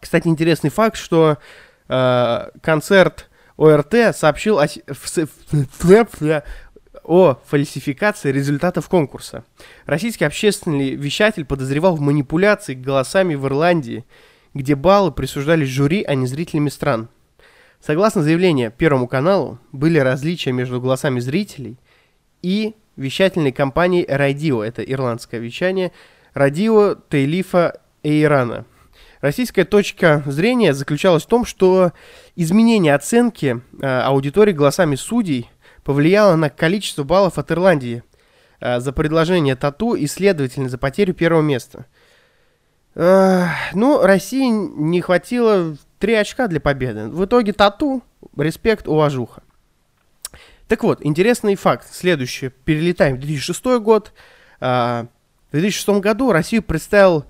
Кстати, 0.00 0.28
интересный 0.28 0.70
факт, 0.70 0.96
что 0.96 1.38
э, 1.88 2.48
концерт 2.62 3.28
ОРТ 3.56 4.14
сообщил 4.14 4.60
о, 4.60 4.66
о 7.04 7.34
фальсификации 7.46 8.32
результатов 8.32 8.88
конкурса. 8.88 9.44
Российский 9.86 10.24
общественный 10.24 10.90
вещатель 10.90 11.44
подозревал 11.44 11.96
в 11.96 12.00
манипуляции 12.00 12.74
голосами 12.74 13.34
в 13.34 13.46
Ирландии, 13.46 14.04
где 14.54 14.74
баллы 14.74 15.10
присуждались 15.10 15.68
жюри, 15.68 16.04
а 16.04 16.14
не 16.14 16.26
зрителями 16.26 16.68
стран. 16.68 17.08
Согласно 17.80 18.22
заявлению 18.22 18.72
Первому 18.72 19.06
каналу, 19.06 19.58
были 19.72 19.98
различия 19.98 20.52
между 20.52 20.80
голосами 20.80 21.20
зрителей 21.20 21.78
и 22.42 22.74
вещательной 22.96 23.52
компанией 23.52 24.04
Radio, 24.04 24.62
это 24.62 24.82
ирландское 24.82 25.40
вещание, 25.40 25.92
Radio 26.34 26.98
Тейлифа 27.10 27.80
Эйрана– 28.02 28.64
Российская 29.20 29.64
точка 29.64 30.22
зрения 30.26 30.72
заключалась 30.72 31.24
в 31.24 31.28
том, 31.28 31.44
что 31.44 31.92
изменение 32.36 32.94
оценки 32.94 33.60
э, 33.80 33.86
аудитории 33.86 34.52
голосами 34.52 34.94
судей 34.94 35.50
повлияло 35.82 36.36
на 36.36 36.50
количество 36.50 37.02
баллов 37.02 37.36
от 37.36 37.50
Ирландии 37.50 38.04
э, 38.60 38.78
за 38.78 38.92
предложение 38.92 39.56
тату 39.56 39.94
и, 39.94 40.06
следовательно, 40.06 40.68
за 40.68 40.78
потерю 40.78 41.14
первого 41.14 41.42
места. 41.42 41.86
Ну, 42.98 44.02
России 44.02 44.48
не 44.48 45.00
хватило 45.00 45.76
3 46.00 46.14
очка 46.14 46.48
для 46.48 46.60
победы. 46.60 47.08
В 47.08 47.24
итоге 47.24 47.52
тату, 47.52 48.02
респект, 48.36 48.88
уважуха. 48.88 49.42
Так 50.66 50.82
вот, 50.82 50.98
интересный 51.04 51.54
факт. 51.54 51.86
Следующий. 51.90 52.48
Перелетаем 52.48 53.16
в 53.16 53.20
2006 53.20 53.80
год. 53.80 54.12
Э, 54.60 55.06
в 55.50 55.52
2006 55.52 56.00
году 56.00 56.30
Россию 56.30 56.62
представил 56.62 57.24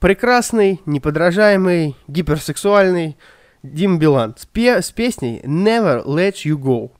прекрасный, 0.00 0.80
неподражаемый, 0.84 1.96
гиперсексуальный 2.08 3.16
Дим 3.62 3.98
Билан 3.98 4.34
с, 4.36 4.44
пе- 4.44 4.82
с 4.82 4.90
песней 4.90 5.40
Never 5.44 6.04
Let 6.04 6.44
You 6.44 6.56
Go. 6.56 6.90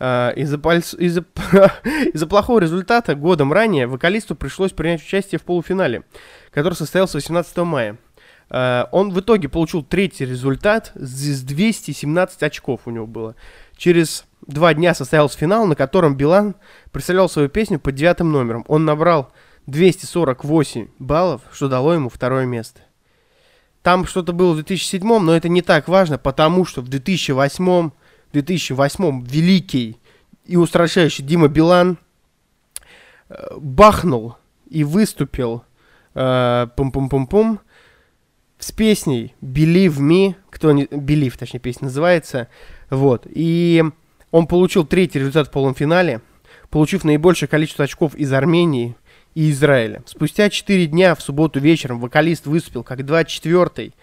Uh, 0.00 0.32
из-за, 0.36 0.58
из-за, 0.98 1.24
из-за 2.14 2.26
плохого 2.28 2.60
результата 2.60 3.16
годом 3.16 3.52
ранее 3.52 3.88
вокалисту 3.88 4.36
пришлось 4.36 4.70
принять 4.70 5.02
участие 5.02 5.40
в 5.40 5.42
полуфинале, 5.42 6.04
который 6.50 6.74
состоялся 6.74 7.16
18 7.16 7.56
мая. 7.58 7.96
Uh, 8.50 8.88
он 8.92 9.12
в 9.12 9.20
итоге 9.20 9.50
получил 9.50 9.82
третий 9.82 10.24
результат, 10.24 10.92
с 10.94 11.42
217 11.42 12.42
очков 12.42 12.80
у 12.86 12.90
него 12.90 13.06
было. 13.06 13.34
Через 13.76 14.24
два 14.46 14.72
дня 14.72 14.94
состоялся 14.94 15.36
финал, 15.36 15.66
на 15.66 15.76
котором 15.76 16.16
Билан 16.16 16.54
представлял 16.90 17.28
свою 17.28 17.50
песню 17.50 17.78
под 17.78 17.94
девятым 17.94 18.32
номером. 18.32 18.64
Он 18.66 18.86
набрал 18.86 19.30
248 19.66 20.88
баллов, 20.98 21.42
что 21.52 21.68
дало 21.68 21.92
ему 21.92 22.08
второе 22.08 22.46
место. 22.46 22.80
Там 23.82 24.06
что-то 24.06 24.32
было 24.32 24.52
в 24.52 24.56
2007, 24.56 25.18
но 25.18 25.36
это 25.36 25.48
не 25.48 25.62
так 25.62 25.88
важно, 25.88 26.18
потому 26.18 26.64
что 26.64 26.80
в 26.80 26.88
2008, 26.88 27.90
2008 28.32 29.24
великий 29.26 29.98
и 30.44 30.56
устрашающий 30.56 31.24
Дима 31.24 31.48
Билан 31.48 31.98
э, 33.28 33.34
бахнул 33.56 34.36
и 34.68 34.84
выступил 34.84 35.58
э, 35.58 35.67
пум-пум-пум-пум 36.14 37.60
с 38.58 38.72
песней 38.72 39.34
Believe 39.40 39.98
Me, 39.98 40.34
кто 40.50 40.72
не... 40.72 40.84
Believe, 40.84 41.38
точнее, 41.38 41.60
песня 41.60 41.86
называется, 41.86 42.48
вот, 42.90 43.26
и 43.26 43.84
он 44.30 44.46
получил 44.46 44.84
третий 44.84 45.20
результат 45.20 45.48
в 45.48 45.50
полуфинале, 45.50 46.20
получив 46.70 47.04
наибольшее 47.04 47.48
количество 47.48 47.84
очков 47.84 48.14
из 48.14 48.32
Армении– 48.32 48.96
и 49.38 49.50
Израиля. 49.50 50.02
Спустя 50.04 50.50
4 50.50 50.86
дня 50.86 51.14
в 51.14 51.22
субботу 51.22 51.60
вечером 51.60 52.00
вокалист 52.00 52.46
выступил 52.46 52.82
как 52.82 52.98
24-й 53.00 53.94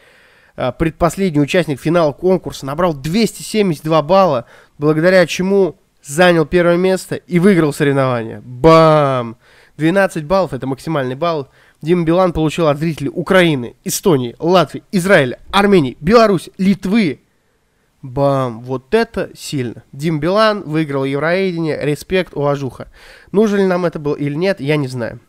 а, 0.55 0.71
предпоследний 0.71 1.41
участник 1.41 1.79
финала 1.81 2.13
конкурса, 2.13 2.65
набрал 2.65 2.93
272 2.93 4.01
балла, 4.01 4.45
благодаря 4.77 5.27
чему 5.27 5.75
занял 6.01 6.45
первое 6.45 6.77
место 6.77 7.15
и 7.15 7.39
выиграл 7.39 7.73
соревнование. 7.73 8.41
Бам! 8.45 9.35
12 9.75 10.23
баллов, 10.23 10.53
это 10.53 10.67
максимальный 10.67 11.15
балл. 11.15 11.49
Дима 11.81 12.03
Билан 12.03 12.33
получил 12.33 12.67
от 12.67 12.79
зрителей 12.79 13.11
Украины, 13.13 13.75
Эстонии, 13.83 14.35
Латвии, 14.39 14.83
Израиля, 14.91 15.39
Армении, 15.51 15.97
Беларуси, 15.99 16.51
Литвы, 16.57 17.19
Бам, 18.05 18.61
вот 18.61 18.93
это 18.93 19.31
сильно. 19.35 19.83
Дим 19.91 20.19
Билан 20.19 20.61
выиграл 20.61 21.05
Евровидение, 21.05 21.79
респект, 21.81 22.35
уважуха. 22.35 22.87
Нужен 23.31 23.59
ли 23.59 23.65
нам 23.65 23.85
это 23.85 23.97
было 23.99 24.15
или 24.15 24.35
нет, 24.35 24.59
я 24.59 24.77
не 24.77 24.87
знаю. 24.87 25.19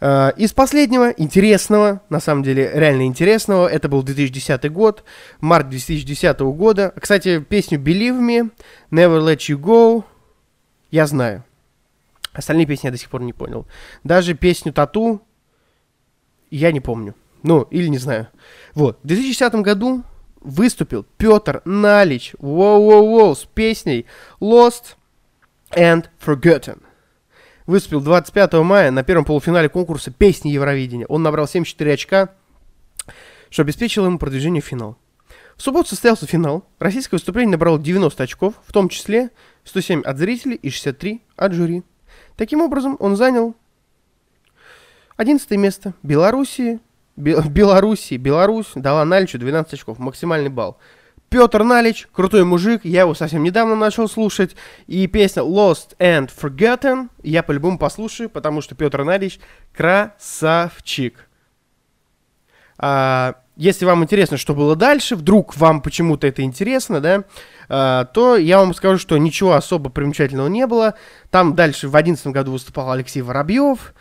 Uh, 0.00 0.34
из 0.38 0.52
последнего, 0.54 1.10
интересного, 1.10 2.00
на 2.08 2.20
самом 2.20 2.42
деле 2.42 2.70
реально 2.72 3.02
интересного, 3.02 3.68
это 3.68 3.88
был 3.88 4.02
2010 4.02 4.72
год, 4.72 5.04
март 5.40 5.68
2010 5.68 6.40
года. 6.40 6.94
Кстати, 6.98 7.40
песню 7.40 7.78
Believe 7.78 8.18
Me, 8.18 8.50
Never 8.90 9.20
Let 9.20 9.38
You 9.48 9.58
Go, 9.58 10.04
я 10.90 11.06
знаю. 11.06 11.44
Остальные 12.32 12.66
песни 12.66 12.86
я 12.86 12.92
до 12.92 12.98
сих 12.98 13.10
пор 13.10 13.22
не 13.22 13.34
понял. 13.34 13.66
Даже 14.02 14.32
песню 14.34 14.72
Тату 14.72 15.20
я 16.50 16.72
не 16.72 16.80
помню. 16.80 17.14
Ну, 17.42 17.62
или 17.70 17.88
не 17.88 17.98
знаю. 17.98 18.28
Вот. 18.74 18.98
В 19.02 19.06
2010 19.06 19.54
году 19.56 20.02
выступил 20.40 21.06
Петр 21.16 21.62
Налич, 21.64 22.34
воу-воу-воу, 22.38 23.34
с 23.34 23.44
песней 23.44 24.06
Lost 24.40 24.96
and 25.70 26.06
Forgotten. 26.24 26.82
Выступил 27.66 28.00
25 28.00 28.54
мая 28.54 28.90
на 28.90 29.04
первом 29.04 29.24
полуфинале 29.24 29.68
конкурса 29.68 30.10
«Песни 30.10 30.50
Евровидения». 30.50 31.06
Он 31.06 31.22
набрал 31.22 31.46
74 31.46 31.92
очка, 31.92 32.30
что 33.48 33.62
обеспечило 33.62 34.06
ему 34.06 34.18
продвижение 34.18 34.60
в 34.60 34.66
финал. 34.66 34.96
В 35.56 35.62
субботу 35.62 35.90
состоялся 35.90 36.26
финал. 36.26 36.64
Российское 36.78 37.16
выступление 37.16 37.52
набрало 37.52 37.78
90 37.78 38.22
очков, 38.22 38.54
в 38.66 38.72
том 38.72 38.88
числе 38.88 39.30
107 39.64 40.00
от 40.02 40.18
зрителей 40.18 40.56
и 40.56 40.70
63 40.70 41.22
от 41.36 41.52
жюри. 41.52 41.82
Таким 42.36 42.62
образом, 42.62 42.96
он 42.98 43.14
занял 43.14 43.54
11 45.20 45.50
место. 45.50 45.92
Белоруссии, 46.02 46.80
Белоруссии, 47.16 48.16
Беларусь 48.16 48.72
дала 48.74 49.04
Наличу 49.04 49.38
12 49.38 49.74
очков, 49.74 49.98
максимальный 49.98 50.48
балл. 50.48 50.78
Петр 51.28 51.62
Налич, 51.62 52.08
крутой 52.10 52.44
мужик, 52.44 52.80
я 52.84 53.02
его 53.02 53.12
совсем 53.12 53.42
недавно 53.42 53.76
начал 53.76 54.08
слушать, 54.08 54.56
и 54.86 55.06
песня 55.06 55.42
Lost 55.42 55.94
and 55.98 56.30
Forgotten 56.34 57.10
я 57.22 57.42
по-любому 57.42 57.78
послушаю, 57.78 58.30
потому 58.30 58.62
что 58.62 58.74
Петр 58.74 59.04
Налич 59.04 59.38
красавчик. 59.74 61.28
А, 62.78 63.34
если 63.56 63.84
вам 63.84 64.02
интересно, 64.02 64.38
что 64.38 64.54
было 64.54 64.74
дальше, 64.74 65.16
вдруг 65.16 65.54
вам 65.58 65.82
почему-то 65.82 66.26
это 66.26 66.40
интересно, 66.40 67.00
да, 67.00 67.24
а, 67.68 68.06
то 68.06 68.36
я 68.36 68.58
вам 68.58 68.72
скажу, 68.72 68.98
что 68.98 69.18
ничего 69.18 69.52
особо 69.52 69.90
примечательного 69.90 70.48
не 70.48 70.66
было. 70.66 70.94
Там 71.30 71.54
дальше 71.54 71.88
в 71.88 71.92
2011 71.92 72.26
году 72.28 72.52
выступал 72.52 72.90
Алексей 72.90 73.20
Воробьев, 73.20 73.92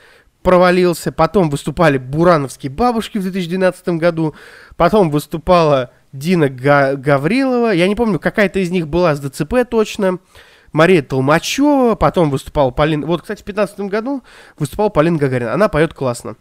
провалился. 0.44 1.12
Потом 1.12 1.50
выступали 1.50 1.98
бурановские 1.98 2.72
бабушки 2.72 3.18
в 3.18 3.24
2012 3.24 3.90
году. 3.90 4.36
Потом 4.78 5.10
выступала 5.10 5.92
Дина 6.14 6.50
Га- 6.50 6.96
Гаврилова. 6.96 7.72
Я 7.72 7.88
не 7.88 7.96
помню, 7.96 8.20
какая-то 8.20 8.60
из 8.60 8.72
них 8.72 8.88
была 8.88 9.16
с 9.16 9.20
ДЦП 9.20 9.68
точно. 9.70 10.20
Мария 10.72 11.02
Толмачева. 11.02 11.96
Потом 11.96 12.30
выступала 12.30 12.72
Полина... 12.72 13.06
Вот, 13.06 13.22
кстати, 13.22 13.42
в 13.42 13.46
2015 13.46 13.92
году 13.92 14.24
выступала 14.58 14.90
Полина 14.90 15.18
Гагарина. 15.18 15.54
Она 15.54 15.68
поет 15.68 15.94
классно. 15.94 16.36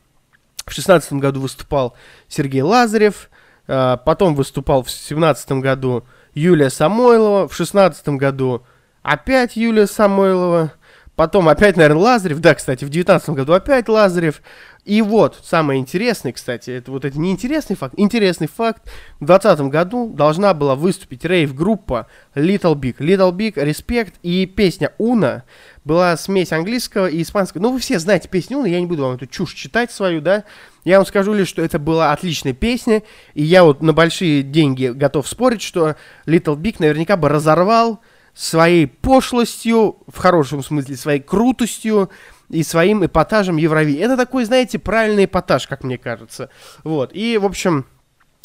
В 0.58 0.70
2016 0.70 1.14
году 1.14 1.40
выступал 1.40 1.94
Сергей 2.28 2.62
Лазарев. 2.62 3.30
А, 3.66 3.96
потом 3.96 4.34
выступал 4.34 4.82
в 4.82 4.86
2017 4.86 5.52
году 5.52 6.04
Юлия 6.34 6.70
Самойлова. 6.70 7.48
В 7.48 7.56
2016 7.56 8.08
году 8.10 8.62
опять 9.02 9.56
Юлия 9.56 9.86
Самойлова. 9.86 10.72
Потом 11.18 11.48
опять, 11.48 11.76
наверное, 11.76 12.00
Лазарев. 12.00 12.38
Да, 12.38 12.54
кстати, 12.54 12.84
в 12.84 12.90
2019 12.90 13.30
году 13.30 13.52
опять 13.52 13.88
Лазарев. 13.88 14.40
И 14.84 15.02
вот, 15.02 15.40
самое 15.42 15.80
интересное, 15.80 16.32
кстати, 16.32 16.70
это 16.70 16.92
вот 16.92 17.04
это 17.04 17.18
неинтересный 17.18 17.74
факт, 17.74 17.94
интересный 17.96 18.46
факт. 18.46 18.84
В 19.18 19.26
2020 19.26 19.60
году 19.62 20.12
должна 20.14 20.54
была 20.54 20.76
выступить 20.76 21.24
рейв-группа 21.24 22.06
Little 22.36 22.76
Big. 22.76 22.98
Little 22.98 23.32
Big, 23.32 23.54
Respect 23.54 24.12
и 24.22 24.46
песня 24.46 24.92
Уна 24.98 25.42
была 25.84 26.16
смесь 26.16 26.52
английского 26.52 27.08
и 27.08 27.22
испанского. 27.22 27.62
Ну, 27.62 27.72
вы 27.72 27.80
все 27.80 27.98
знаете 27.98 28.28
песню 28.28 28.58
Уна, 28.58 28.66
я 28.66 28.78
не 28.78 28.86
буду 28.86 29.02
вам 29.02 29.16
эту 29.16 29.26
чушь 29.26 29.54
читать 29.54 29.90
свою, 29.90 30.20
да. 30.20 30.44
Я 30.84 30.98
вам 30.98 31.06
скажу 31.06 31.34
лишь, 31.34 31.48
что 31.48 31.62
это 31.62 31.80
была 31.80 32.12
отличная 32.12 32.52
песня, 32.52 33.02
и 33.34 33.42
я 33.42 33.64
вот 33.64 33.82
на 33.82 33.92
большие 33.92 34.44
деньги 34.44 34.86
готов 34.86 35.26
спорить, 35.26 35.62
что 35.62 35.96
Little 36.26 36.56
Big 36.56 36.76
наверняка 36.78 37.16
бы 37.16 37.28
разорвал 37.28 38.00
своей 38.38 38.86
пошлостью, 38.86 39.96
в 40.06 40.16
хорошем 40.16 40.62
смысле, 40.62 40.96
своей 40.96 41.20
крутостью 41.20 42.08
и 42.48 42.62
своим 42.62 43.04
эпатажем 43.04 43.56
Евровидения. 43.56 44.04
Это 44.04 44.16
такой, 44.16 44.44
знаете, 44.44 44.78
правильный 44.78 45.24
эпатаж, 45.24 45.66
как 45.66 45.82
мне 45.82 45.98
кажется. 45.98 46.48
Вот. 46.84 47.10
И, 47.12 47.36
в 47.36 47.44
общем, 47.44 47.84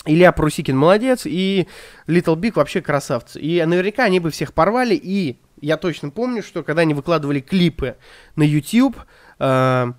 Илья 0.06 0.32
Прусикин 0.32 0.76
молодец, 0.76 1.28
и 1.28 1.68
Little 2.08 2.36
Big 2.36 2.54
вообще 2.56 2.82
красавцы. 2.82 3.40
И 3.40 3.64
наверняка 3.64 4.06
они 4.06 4.20
бы 4.20 4.32
всех 4.32 4.56
порвали, 4.56 4.96
и 4.96 5.38
я 5.62 5.78
точно 5.78 6.10
помню, 6.10 6.42
что 6.42 6.64
когда 6.64 6.82
они 6.82 6.96
выкладывали 6.96 7.40
клипы 7.40 7.96
на 8.36 8.42
YouTube, 8.42 8.98
э, 9.38 9.94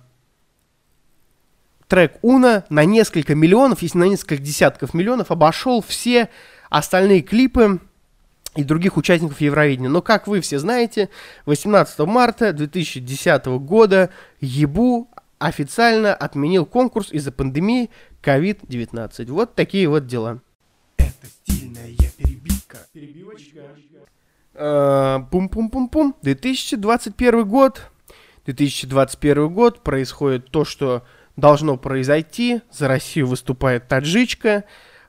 трек 1.87 2.17
Уна 2.21 2.65
на 2.69 2.83
несколько 2.83 3.33
миллионов, 3.33 3.81
если 3.81 3.97
на 3.97 4.09
несколько 4.09 4.37
десятков 4.37 4.93
миллионов, 4.93 5.31
обошел 5.31 5.81
все 5.81 6.29
остальные 6.69 7.21
клипы 7.21 7.79
и 8.55 8.63
других 8.63 8.97
участников 8.97 9.41
Евровидения. 9.41 9.89
Но, 9.89 10.01
как 10.01 10.27
вы 10.27 10.41
все 10.41 10.59
знаете, 10.59 11.09
18 11.45 11.99
марта 11.99 12.53
2010 12.53 13.45
года 13.45 14.09
ЕБУ 14.39 15.09
официально 15.37 16.13
отменил 16.13 16.65
конкурс 16.65 17.11
из-за 17.11 17.31
пандемии 17.31 17.89
COVID-19. 18.23 19.31
Вот 19.31 19.55
такие 19.55 19.87
вот 19.87 20.07
дела. 20.07 20.41
Это 20.97 21.27
стильная 21.27 21.91
перебивка. 22.17 22.77
Перебивочка. 22.93 23.61
А, 24.53 25.19
пум-пум-пум-пум. 25.31 26.15
2021 26.21 27.47
год. 27.47 27.89
2021 28.45 29.49
год 29.49 29.81
происходит 29.83 30.49
то, 30.49 30.65
что 30.65 31.03
должно 31.35 31.77
произойти. 31.77 32.61
За 32.71 32.87
Россию 32.87 33.27
выступает 33.27 33.87
таджичка, 33.87 34.63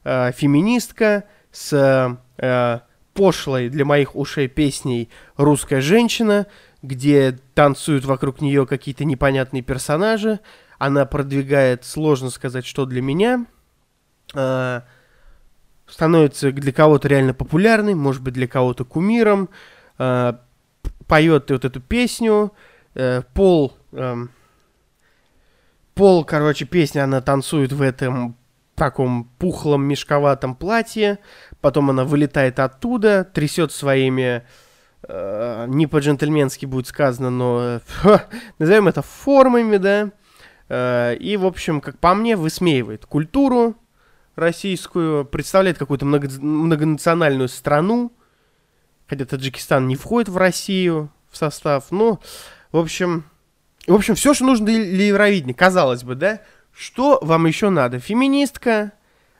э, 0.04 0.32
феминистка 0.32 1.24
с 1.52 2.18
э, 2.38 2.80
пошлой 3.16 3.68
для 3.68 3.84
моих 3.84 4.14
ушей 4.14 4.46
песней 4.46 5.08
«Русская 5.36 5.80
женщина», 5.80 6.46
где 6.82 7.38
танцуют 7.54 8.04
вокруг 8.04 8.40
нее 8.40 8.66
какие-то 8.66 9.04
непонятные 9.04 9.62
персонажи. 9.62 10.40
Она 10.78 11.06
продвигает, 11.06 11.84
сложно 11.84 12.30
сказать, 12.30 12.66
что 12.66 12.84
для 12.84 13.02
меня. 13.02 13.46
Э, 14.34 14.82
становится 15.88 16.52
для 16.52 16.72
кого-то 16.72 17.08
реально 17.08 17.34
популярной, 17.34 17.94
может 17.94 18.22
быть, 18.22 18.34
для 18.34 18.46
кого-то 18.46 18.84
кумиром. 18.84 19.48
Э, 19.98 20.34
поет 21.08 21.50
вот 21.50 21.64
эту 21.64 21.80
песню. 21.80 22.52
Э, 22.94 23.22
пол... 23.34 23.76
Э, 23.92 24.26
пол, 25.94 26.24
короче, 26.24 26.66
песня, 26.66 27.04
она 27.04 27.20
танцует 27.22 27.72
в 27.72 27.80
этом 27.80 28.36
таком 28.76 29.24
пухлом 29.38 29.84
мешковатом 29.84 30.54
платье, 30.54 31.18
потом 31.60 31.90
она 31.90 32.04
вылетает 32.04 32.58
оттуда, 32.58 33.24
трясет 33.24 33.72
своими, 33.72 34.42
э, 35.08 35.64
не 35.68 35.86
по-джентльменски 35.86 36.66
будет 36.66 36.86
сказано, 36.86 37.30
но 37.30 37.80
э, 38.04 38.18
назовем 38.58 38.88
это 38.88 39.02
формами, 39.02 39.76
да, 39.76 40.10
э, 40.68 41.16
и, 41.16 41.36
в 41.36 41.46
общем, 41.46 41.80
как 41.80 41.98
по 41.98 42.14
мне, 42.14 42.36
высмеивает 42.36 43.06
культуру 43.06 43.76
российскую, 44.36 45.24
представляет 45.24 45.78
какую-то 45.78 46.04
много, 46.04 46.28
многонациональную 46.40 47.48
страну, 47.48 48.12
хотя 49.08 49.24
Таджикистан 49.24 49.88
не 49.88 49.96
входит 49.96 50.28
в 50.28 50.36
Россию 50.36 51.10
в 51.30 51.36
состав, 51.36 51.86
ну, 51.90 52.20
в 52.72 52.78
общем, 52.78 53.24
в 53.86 53.94
общем, 53.94 54.14
все, 54.14 54.34
что 54.34 54.44
нужно 54.44 54.66
для 54.66 55.06
Евровидения, 55.06 55.54
казалось 55.54 56.02
бы, 56.02 56.14
да, 56.14 56.40
что 56.72 57.18
вам 57.22 57.46
еще 57.46 57.70
надо? 57.70 57.98
Феминистка, 57.98 58.92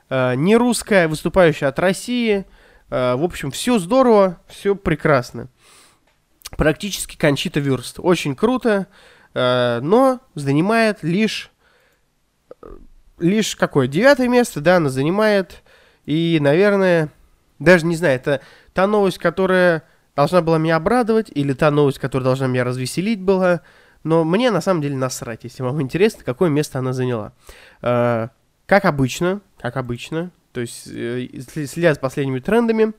не 0.09 0.55
русская, 0.55 1.07
выступающая 1.07 1.67
от 1.67 1.79
России. 1.79 2.45
Э, 2.89 3.15
в 3.15 3.23
общем, 3.23 3.51
все 3.51 3.79
здорово, 3.79 4.39
все 4.47 4.75
прекрасно. 4.75 5.49
Практически 6.55 7.17
Кончита 7.17 7.59
Вюрст. 7.59 7.99
Очень 7.99 8.35
круто, 8.35 8.87
э, 9.33 9.79
но 9.81 10.21
занимает 10.35 11.03
лишь... 11.03 11.51
Лишь 13.19 13.55
какое? 13.55 13.87
Девятое 13.87 14.27
место, 14.27 14.61
да, 14.61 14.77
она 14.77 14.89
занимает. 14.89 15.63
И, 16.05 16.37
наверное, 16.39 17.09
даже 17.57 17.85
не 17.87 17.95
знаю, 17.95 18.15
это 18.15 18.41
та 18.73 18.85
новость, 18.85 19.17
которая 19.17 19.83
должна 20.15 20.41
была 20.41 20.59
меня 20.59 20.75
обрадовать, 20.75 21.31
или 21.33 21.53
та 21.53 21.71
новость, 21.71 21.97
которая 21.97 22.25
должна 22.25 22.45
меня 22.45 22.63
развеселить 22.63 23.19
была. 23.19 23.61
Но 24.03 24.23
мне 24.23 24.51
на 24.51 24.61
самом 24.61 24.81
деле 24.81 24.95
насрать, 24.95 25.43
если 25.43 25.63
вам 25.63 25.81
интересно, 25.81 26.23
какое 26.23 26.49
место 26.49 26.77
она 26.77 26.93
заняла. 26.93 27.33
Как 28.67 28.83
обычно, 28.83 29.39
как 29.59 29.77
обычно, 29.77 30.31
то 30.51 30.59
есть, 30.59 30.87
э, 30.87 31.29
следя 31.67 31.93
за 31.93 31.99
последними 32.01 32.39
трендами, 32.39 32.91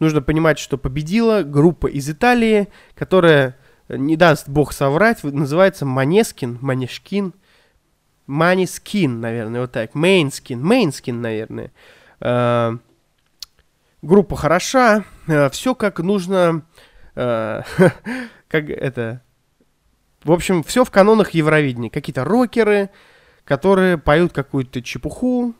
нужно 0.00 0.20
понимать, 0.20 0.58
что 0.58 0.78
победила 0.78 1.42
группа 1.42 1.86
из 1.86 2.10
Италии, 2.10 2.68
которая, 2.96 3.56
э, 3.86 3.96
не 3.96 4.16
даст 4.16 4.48
бог 4.48 4.72
соврать, 4.72 5.22
называется 5.22 5.86
Манескин, 5.86 6.58
Манешкин, 6.60 7.34
Манискин, 8.26 9.20
наверное, 9.20 9.60
вот 9.60 9.70
так, 9.70 9.94
Мейнскин, 9.94 10.60
Мейнскин, 10.60 11.20
наверное. 11.20 11.70
Э, 12.20 12.76
группа 14.02 14.34
хороша, 14.34 15.04
все 15.52 15.76
как 15.76 16.00
нужно, 16.00 16.62
как 17.14 17.64
это, 18.50 19.22
в 20.24 20.32
общем, 20.32 20.64
все 20.64 20.84
в 20.84 20.90
канонах 20.90 21.30
Евровидения. 21.30 21.90
Какие-то 21.90 22.24
рокеры, 22.24 22.90
которые 23.44 23.98
поют 23.98 24.32
какую-то 24.32 24.82
чепуху. 24.82 25.54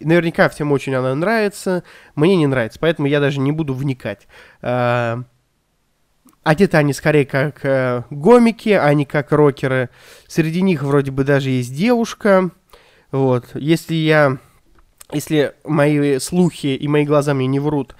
Наверняка 0.00 0.48
всем 0.48 0.72
очень 0.72 0.94
она 0.94 1.14
нравится. 1.14 1.84
Мне 2.14 2.36
не 2.36 2.46
нравится, 2.46 2.78
поэтому 2.80 3.08
я 3.08 3.20
даже 3.20 3.40
не 3.40 3.52
буду 3.52 3.74
вникать. 3.74 4.26
А, 4.62 5.22
одеты 6.42 6.76
они 6.76 6.92
скорее 6.92 7.24
как 7.24 7.64
э, 7.64 8.02
гомики, 8.10 8.70
а 8.70 8.92
не 8.94 9.04
как 9.04 9.32
рокеры. 9.32 9.90
Среди 10.26 10.62
них 10.62 10.82
вроде 10.82 11.10
бы 11.10 11.24
даже 11.24 11.50
есть 11.50 11.74
девушка. 11.74 12.50
Вот. 13.12 13.46
Если 13.54 13.94
я 13.94 14.38
если 15.12 15.54
мои 15.64 16.18
слухи 16.18 16.66
и 16.68 16.88
мои 16.88 17.04
глаза 17.04 17.32
мне 17.32 17.46
не 17.46 17.60
врут, 17.60 17.94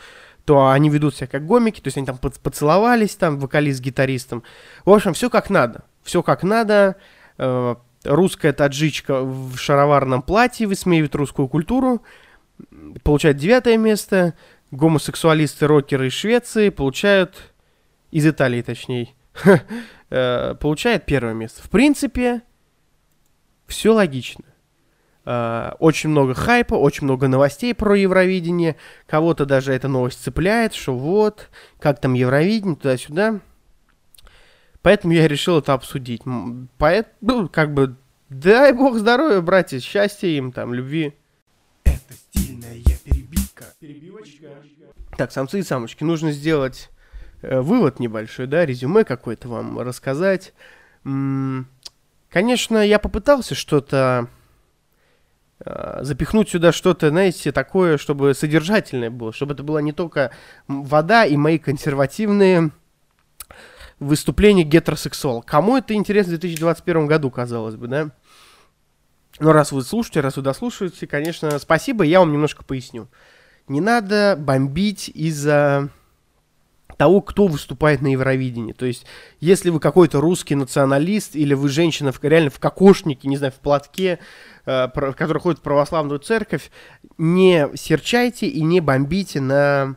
то 0.44 0.68
они 0.68 0.90
ведут 0.90 1.16
себя 1.16 1.27
как 1.27 1.46
гомики, 1.46 1.81
то 1.81 1.88
есть 1.88 1.96
они 1.96 2.07
там 2.07 2.18
поцеловались, 2.18 3.16
там, 3.16 3.38
вокалист 3.38 3.79
с 3.79 3.83
гитаристом. 3.83 4.42
В 4.85 4.90
общем, 4.90 5.12
все 5.12 5.31
как 5.31 5.51
надо. 5.51 5.85
Все 6.03 6.22
как 6.22 6.42
надо. 6.42 6.96
Э, 7.38 7.77
русская 8.07 8.53
таджичка 8.53 9.23
в 9.23 9.57
шароварном 9.57 10.23
платье 10.23 10.66
высмеивает 10.66 11.14
русскую 11.14 11.49
культуру, 11.49 12.03
получает 13.03 13.37
девятое 13.37 13.77
место. 13.77 14.35
Гомосексуалисты, 14.73 15.66
рокеры 15.66 16.09
из 16.09 16.12
Швеции 16.12 16.71
получают, 16.71 17.55
из 18.11 18.27
Италии 18.27 18.62
точнее, 18.62 19.11
э, 20.11 20.55
получает 20.61 21.07
первое 21.07 21.35
место. 21.35 21.62
В 21.62 21.71
принципе, 21.71 22.42
все 23.66 23.92
логично. 23.92 24.45
Uh, 25.25 25.75
очень 25.81 26.11
много 26.11 26.35
хайпа, 26.35 26.77
очень 26.77 27.03
много 27.03 27.27
новостей 27.27 27.75
про 27.75 27.97
Евровидение. 27.97 28.77
Кого-то 29.09 29.45
даже 29.45 29.73
эта 29.73 29.88
новость 29.88 30.23
цепляет, 30.23 30.73
что 30.73 30.97
вот, 30.97 31.51
как 31.81 32.01
там 32.01 32.14
Евровидение, 32.14 32.77
туда-сюда. 32.77 33.40
Поэтому 34.87 35.14
я 35.14 35.27
решил 35.27 35.59
это 35.59 35.72
обсудить. 35.72 36.22
Поэтому, 36.79 37.16
ну, 37.20 37.49
как 37.49 37.75
бы, 37.75 37.96
дай 38.29 38.72
бог 38.72 38.99
здоровья, 38.99 39.40
братья, 39.40 39.81
счастья 39.81 40.29
им, 40.29 40.53
там, 40.53 40.72
любви. 40.72 41.12
Это 41.83 42.14
стильная 42.14 42.77
перебивка. 43.05 43.64
Перебивочка. 43.81 44.46
Так, 45.18 45.33
самцы 45.33 45.59
и 45.59 45.64
самочки, 45.64 46.05
нужно 46.05 46.31
сделать 46.31 46.88
э, 47.42 47.61
вывод 47.61 47.99
небольшой, 47.99 48.46
да, 48.46 48.64
резюме 48.64 49.03
какое-то 49.03 49.49
вам 49.49 49.77
рассказать. 49.81 50.55
М-м- 51.05 51.66
конечно, 52.31 52.79
я 52.79 53.01
попытался 53.01 53.57
что-то 53.57 54.29
э, 55.64 55.99
запихнуть 56.03 56.49
сюда 56.49 56.70
что-то, 56.70 57.09
знаете, 57.09 57.51
такое, 57.51 57.99
чтобы 57.99 58.35
содержательное 58.35 59.11
было, 59.11 59.33
чтобы 59.33 59.55
это 59.55 59.64
была 59.64 59.83
не 59.83 59.90
только 59.90 60.31
вода 60.68 61.25
и 61.25 61.37
мои 61.37 61.59
консервативные 61.59 62.70
выступление 63.99 64.65
гетеросексуала. 64.65 65.41
Кому 65.43 65.77
это 65.77 65.95
интересно 65.95 66.37
в 66.37 66.39
2021 66.39 67.07
году, 67.07 67.31
казалось 67.31 67.77
бы, 67.77 67.89
да? 67.89 68.11
Но 69.39 69.53
раз 69.53 69.73
вы 69.73 69.83
слушаете, 69.83 70.21
раз 70.21 70.37
вы 70.37 70.43
дослушаете, 70.43 71.07
конечно, 71.07 71.59
спасибо, 71.59 72.05
я 72.05 72.21
вам 72.21 72.33
немножко 72.33 72.65
поясню. 72.65 73.09
Не 73.69 73.81
надо 73.81 74.37
бомбить 74.39 75.11
из-за 75.13 75.91
того, 76.97 77.21
кто 77.21 77.47
выступает 77.47 78.01
на 78.01 78.09
Евровидении. 78.09 78.73
То 78.73 78.87
есть, 78.87 79.05
если 79.41 79.71
вы 79.71 79.81
какой-то 79.81 80.21
русский 80.21 80.55
националист, 80.55 81.37
или 81.37 81.53
вы 81.53 81.69
женщина 81.69 82.13
в, 82.13 82.23
реально 82.23 82.51
в 82.51 82.59
кокошнике, 82.59 83.29
не 83.29 83.37
знаю, 83.37 83.53
в 83.53 83.61
платке, 83.61 84.19
э, 84.65 84.89
про, 84.89 85.13
который 85.13 85.39
ходит 85.39 85.59
в 85.59 85.63
православную 85.63 86.21
церковь, 86.21 86.71
не 87.19 87.69
серчайте 87.75 88.47
и 88.47 88.63
не 88.63 88.81
бомбите 88.81 89.41
на 89.41 89.97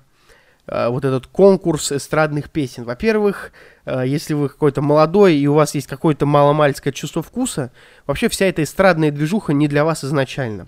вот 0.89 1.05
этот 1.05 1.27
конкурс 1.27 1.91
эстрадных 1.91 2.49
песен. 2.49 2.83
Во-первых, 2.83 3.51
э, 3.85 4.03
если 4.05 4.33
вы 4.33 4.49
какой-то 4.49 4.81
молодой 4.81 5.35
и 5.35 5.47
у 5.47 5.53
вас 5.53 5.73
есть 5.73 5.87
какое-то 5.87 6.25
маломальское 6.25 6.93
чувство 6.93 7.23
вкуса, 7.23 7.71
вообще 8.05 8.29
вся 8.29 8.45
эта 8.45 8.63
эстрадная 8.63 9.11
движуха 9.11 9.53
не 9.53 9.67
для 9.67 9.83
вас 9.83 10.03
изначально. 10.03 10.67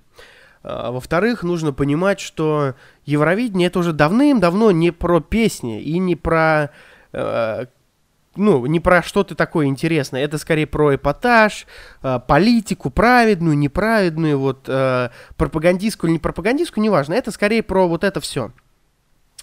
Э, 0.63 0.89
во-вторых, 0.91 1.43
нужно 1.43 1.71
понимать, 1.71 2.19
что 2.19 2.73
Евровидение 3.05 3.67
это 3.67 3.79
уже 3.79 3.93
давным-давно 3.93 4.71
не 4.71 4.91
про 4.91 5.19
песни 5.19 5.81
и 5.81 5.97
не 5.99 6.15
про 6.15 6.71
ну, 8.37 8.65
не 8.65 8.79
про 8.79 9.03
что-то 9.03 9.35
такое 9.35 9.65
интересное, 9.65 10.23
это 10.23 10.37
скорее 10.37 10.65
про 10.65 10.95
эпатаж, 10.95 11.67
политику 12.25 12.89
праведную, 12.89 13.57
неправедную, 13.57 14.39
вот, 14.39 14.69
пропагандистскую 15.35 16.07
или 16.07 16.13
не 16.13 16.19
пропагандистскую, 16.19 16.81
неважно, 16.81 17.15
это 17.15 17.31
скорее 17.31 17.63
про 17.63 17.85
вот 17.89 18.05
это 18.05 18.21
все. 18.21 18.53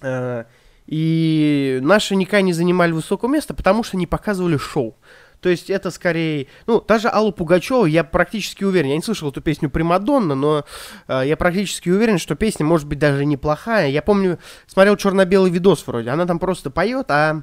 Э, 0.02 0.44
и 0.86 1.80
наши 1.82 2.16
никогда 2.16 2.40
не 2.40 2.52
занимали 2.52 2.92
высокое 2.92 3.30
место, 3.30 3.52
потому 3.52 3.82
что 3.82 3.96
не 3.96 4.06
показывали 4.06 4.56
шоу. 4.56 4.96
То 5.40 5.48
есть 5.48 5.70
это 5.70 5.90
скорее... 5.90 6.48
Ну, 6.66 6.80
даже 6.80 7.08
Аллу 7.08 7.30
Пугачеву 7.30 7.84
я 7.84 8.02
практически 8.04 8.64
уверен, 8.64 8.88
я 8.90 8.96
не 8.96 9.02
слышал 9.02 9.30
эту 9.30 9.40
песню 9.40 9.70
Примадонна, 9.70 10.34
но 10.34 10.64
э, 11.06 11.22
я 11.26 11.36
практически 11.36 11.90
уверен, 11.90 12.18
что 12.18 12.34
песня 12.34 12.66
может 12.66 12.88
быть 12.88 12.98
даже 12.98 13.24
неплохая. 13.24 13.88
Я 13.88 14.02
помню, 14.02 14.38
смотрел 14.66 14.96
черно-белый 14.96 15.50
видос 15.50 15.86
вроде, 15.86 16.10
она 16.10 16.26
там 16.26 16.38
просто 16.38 16.70
поет, 16.70 17.10
а 17.10 17.42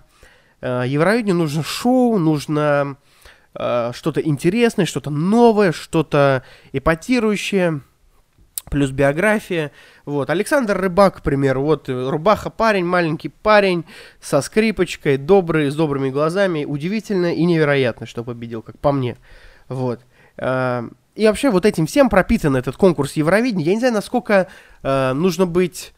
э, 0.62 0.84
Евровидению 0.88 1.36
нужно 1.36 1.64
шоу, 1.64 2.18
нужно 2.18 2.98
э, 3.54 3.92
что-то 3.94 4.20
интересное, 4.20 4.86
что-то 4.86 5.10
новое, 5.10 5.72
что-то 5.72 6.44
эпатирующее 6.74 7.82
плюс 8.70 8.92
биография. 8.92 9.72
Вот, 10.06 10.30
Александр 10.30 10.78
Рыбак, 10.80 11.18
к 11.18 11.22
примеру, 11.22 11.64
вот 11.64 11.90
рубаха 11.90 12.52
парень, 12.52 12.86
маленький 12.86 13.30
парень, 13.30 13.86
со 14.22 14.42
скрипочкой, 14.42 15.18
добрый, 15.18 15.72
с 15.72 15.76
добрыми 15.76 16.12
глазами, 16.12 16.64
удивительно 16.64 17.34
и 17.34 17.44
невероятно, 17.44 18.06
что 18.06 18.24
победил, 18.24 18.62
как 18.62 18.78
по 18.78 18.92
мне. 18.92 19.18
Вот. 19.68 20.02
А, 20.38 20.88
и 21.16 21.26
вообще 21.26 21.50
вот 21.50 21.66
этим 21.66 21.88
всем 21.88 22.10
пропитан 22.10 22.56
этот 22.56 22.76
конкурс 22.76 23.14
Евровидения. 23.14 23.66
Я 23.66 23.74
не 23.74 23.80
знаю, 23.80 23.94
насколько 23.94 24.48
э, 24.84 25.14
нужно 25.14 25.46
быть, 25.46 25.94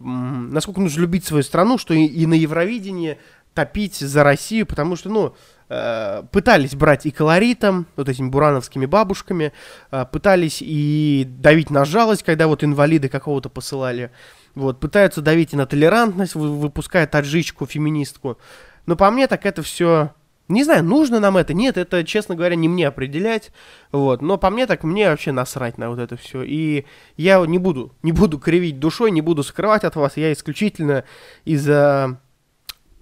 насколько 0.00 0.80
нужно 0.80 1.02
любить 1.02 1.24
свою 1.24 1.42
страну, 1.42 1.78
что 1.78 1.94
и, 1.94 2.04
и 2.04 2.26
на 2.26 2.34
Евровидении 2.34 3.18
топить 3.54 3.96
за 3.96 4.24
Россию, 4.24 4.66
потому 4.66 4.96
что, 4.96 5.10
ну, 5.10 5.34
Э, 5.74 6.24
пытались 6.30 6.74
брать 6.74 7.06
и 7.06 7.10
колоритом, 7.10 7.86
вот 7.96 8.06
этими 8.06 8.28
бурановскими 8.28 8.84
бабушками, 8.84 9.54
э, 9.90 10.04
пытались 10.12 10.58
и 10.60 11.26
давить 11.26 11.70
на 11.70 11.86
жалость, 11.86 12.24
когда 12.24 12.46
вот 12.46 12.62
инвалиды 12.62 13.08
какого-то 13.08 13.48
посылали, 13.48 14.10
вот, 14.54 14.80
пытаются 14.80 15.22
давить 15.22 15.54
и 15.54 15.56
на 15.56 15.64
толерантность, 15.64 16.34
выпуская 16.34 17.06
таджичку, 17.06 17.64
феминистку. 17.64 18.36
Но 18.84 18.96
по 18.96 19.10
мне 19.10 19.26
так 19.26 19.46
это 19.46 19.62
все... 19.62 20.12
Не 20.48 20.62
знаю, 20.62 20.84
нужно 20.84 21.20
нам 21.20 21.38
это, 21.38 21.54
нет, 21.54 21.78
это, 21.78 22.04
честно 22.04 22.34
говоря, 22.34 22.54
не 22.54 22.68
мне 22.68 22.88
определять, 22.88 23.50
вот, 23.92 24.20
но 24.20 24.36
по 24.36 24.50
мне 24.50 24.66
так 24.66 24.84
мне 24.84 25.08
вообще 25.08 25.32
насрать 25.32 25.78
на 25.78 25.88
вот 25.88 25.98
это 25.98 26.18
все, 26.18 26.42
и 26.42 26.84
я 27.16 27.42
не 27.46 27.56
буду, 27.56 27.94
не 28.02 28.12
буду 28.12 28.38
кривить 28.38 28.78
душой, 28.78 29.10
не 29.10 29.22
буду 29.22 29.42
скрывать 29.42 29.84
от 29.84 29.96
вас, 29.96 30.18
я 30.18 30.34
исключительно 30.34 31.04
из-за 31.46 32.20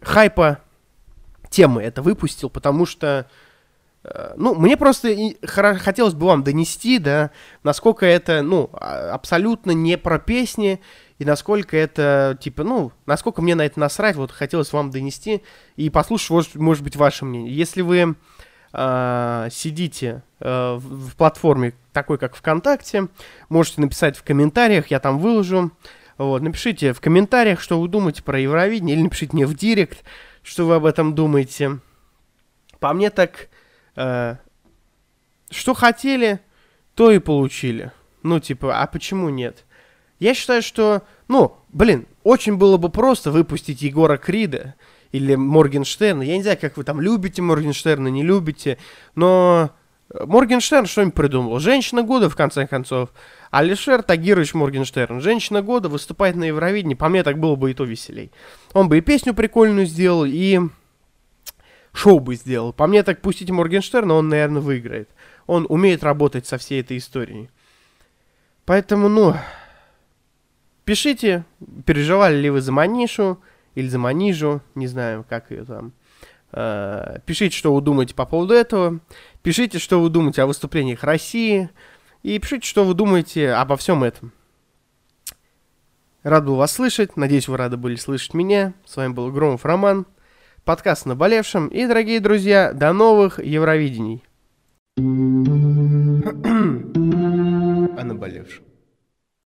хайпа 0.03 0.61
темы 1.51 1.83
это 1.83 2.01
выпустил, 2.01 2.49
потому 2.49 2.87
что, 2.87 3.27
э, 4.05 4.35
ну, 4.37 4.55
мне 4.55 4.77
просто 4.77 5.15
хотелось 5.43 6.15
бы 6.15 6.27
вам 6.27 6.43
донести, 6.43 6.99
да, 6.99 7.31
насколько 7.63 8.07
это, 8.07 8.43
ну, 8.43 8.71
а, 8.73 9.13
абсолютно 9.13 9.73
не 9.73 9.99
про 9.99 10.19
песни, 10.19 10.81
и 11.19 11.25
насколько 11.27 11.77
это, 11.77 12.39
типа, 12.41 12.65
ну, 12.65 12.93
насколько 13.05 13.43
мне 13.43 13.55
на 13.55 13.67
это 13.67 13.79
насрать, 13.79 14.17
вот 14.17 14.33
хотелось 14.33 14.73
вам 14.73 14.91
донести 14.91 15.43
и 15.77 15.91
послушать, 15.91 16.55
может, 16.55 16.83
быть, 16.83 16.97
ваше 16.97 17.27
мнение. 17.27 17.55
Если 17.55 17.83
вы 17.83 18.17
э, 18.73 19.49
сидите 19.51 20.23
э, 20.41 20.75
в, 20.79 21.11
в 21.11 21.17
платформе 21.17 21.75
такой, 21.93 22.17
как 22.17 22.37
ВКонтакте, 22.37 23.09
можете 23.49 23.83
написать 23.83 24.17
в 24.17 24.23
комментариях, 24.23 24.91
я 24.91 25.01
там 25.01 25.19
выложу. 25.19 25.73
Вот, 26.17 26.43
напишите 26.43 26.93
в 26.93 27.01
комментариях, 27.01 27.61
что 27.61 27.81
вы 27.81 27.89
думаете 27.89 28.23
про 28.23 28.39
Евровидение, 28.39 28.95
или 28.95 29.03
напишите 29.03 29.35
мне 29.35 29.47
в 29.47 29.55
директ, 29.55 30.05
что 30.51 30.67
вы 30.67 30.75
об 30.75 30.85
этом 30.85 31.15
думаете. 31.15 31.79
По 32.81 32.93
мне 32.93 33.11
так, 33.11 33.51
э, 33.95 34.35
что 35.49 35.75
хотели, 35.75 36.41
то 36.97 37.13
и 37.13 37.21
получили. 37.21 37.93
Ну, 38.25 38.41
типа, 38.41 38.83
а 38.83 38.89
почему 38.89 39.29
нет? 39.29 39.65
Я 40.19 40.35
считаю, 40.35 40.61
что, 40.61 41.03
ну, 41.29 41.57
блин, 41.69 42.09
очень 42.25 42.57
было 42.57 42.79
бы 42.79 42.89
просто 42.89 43.31
выпустить 43.31 43.83
Егора 43.83 44.17
Крида 44.17 44.75
или 45.13 45.37
Моргенштерна. 45.37 46.23
Я 46.23 46.37
не 46.37 46.43
знаю, 46.43 46.59
как 46.61 46.77
вы 46.77 46.83
там 46.83 47.01
любите 47.01 47.43
Моргенштерна, 47.43 48.09
не 48.09 48.25
любите, 48.25 48.77
но 49.15 49.71
Моргенштерн 50.12 50.87
что-нибудь 50.87 51.14
придумал. 51.14 51.61
Женщина 51.61 52.03
года, 52.03 52.29
в 52.29 52.37
конце 52.37 52.66
концов. 52.66 53.11
Алишер 53.51 54.03
Тагирович 54.03 54.55
Моргенштерн. 54.55 55.20
Женщина 55.20 55.62
года 55.62 55.88
выступает 55.88 56.35
на 56.35 56.44
Евровидении. 56.44 56.94
По 56.94 57.09
мне 57.09 57.23
так 57.23 57.38
было 57.38 57.55
бы 57.55 57.70
и 57.70 57.75
то 57.75 57.85
веселей. 57.85 58.33
Он 58.73 58.88
бы 58.88 58.99
и 58.99 59.03
песню 59.03 59.35
прикольную 59.35 59.87
сделал, 59.87 60.25
и 60.25 60.59
шоу 61.92 62.18
бы 62.18 62.35
сделал. 62.35 62.73
По 62.73 62.88
мне 62.88 63.05
так 63.05 63.20
пустите 63.20 63.53
Моргенштерна, 63.53 64.14
он, 64.14 64.29
наверное, 64.29 64.61
выиграет. 64.61 65.11
Он 65.46 65.64
умеет 65.68 66.03
работать 66.03 66.46
со 66.46 66.59
всей 66.59 66.81
этой 66.81 66.96
историей. 66.96 67.49
Поэтому, 68.64 69.09
ну, 69.09 69.35
пишите, 70.85 71.44
переживали 71.87 72.37
ли 72.37 72.51
вы 72.51 72.61
за 72.61 72.73
Манишу 72.73 73.40
или 73.77 73.87
за 73.87 73.99
Манижу, 73.99 74.61
не 74.75 74.88
знаю, 74.88 75.25
как 75.29 75.53
ее 75.53 75.64
там. 75.64 75.92
Э, 76.53 77.19
пишите, 77.27 77.57
что 77.57 77.75
вы 77.75 77.81
думаете 77.81 78.15
по 78.15 78.27
поводу 78.27 78.55
этого. 78.55 79.01
Пишите, 79.43 79.79
что 79.79 80.01
вы 80.01 80.11
думаете 80.11 80.43
о 80.43 80.47
выступлениях 80.47 81.05
России. 81.05 81.71
И 82.23 82.39
пишите, 82.39 82.67
что 82.67 82.85
вы 82.85 82.95
думаете 82.95 83.53
обо 83.53 83.77
всем 83.77 84.05
этом. 84.05 84.33
Рад 86.23 86.45
был 86.45 86.57
вас 86.57 86.73
слышать. 86.73 87.17
Надеюсь, 87.17 87.49
вы 87.49 87.57
рады 87.57 87.77
были 87.77 87.97
слышать 87.97 88.35
меня. 88.35 88.75
С 88.85 88.97
вами 88.97 89.13
был 89.13 89.33
Громов 89.33 89.65
Роман. 89.65 90.07
Подкаст 90.65 91.07
«Наболевшим». 91.07 91.69
И, 91.69 91.87
дорогие 91.87 92.21
друзья, 92.21 92.75
до 92.75 92.93
новых 92.93 93.43
Евровидений. 93.43 94.23
О 94.99 95.03
наболевшем. 98.05 98.70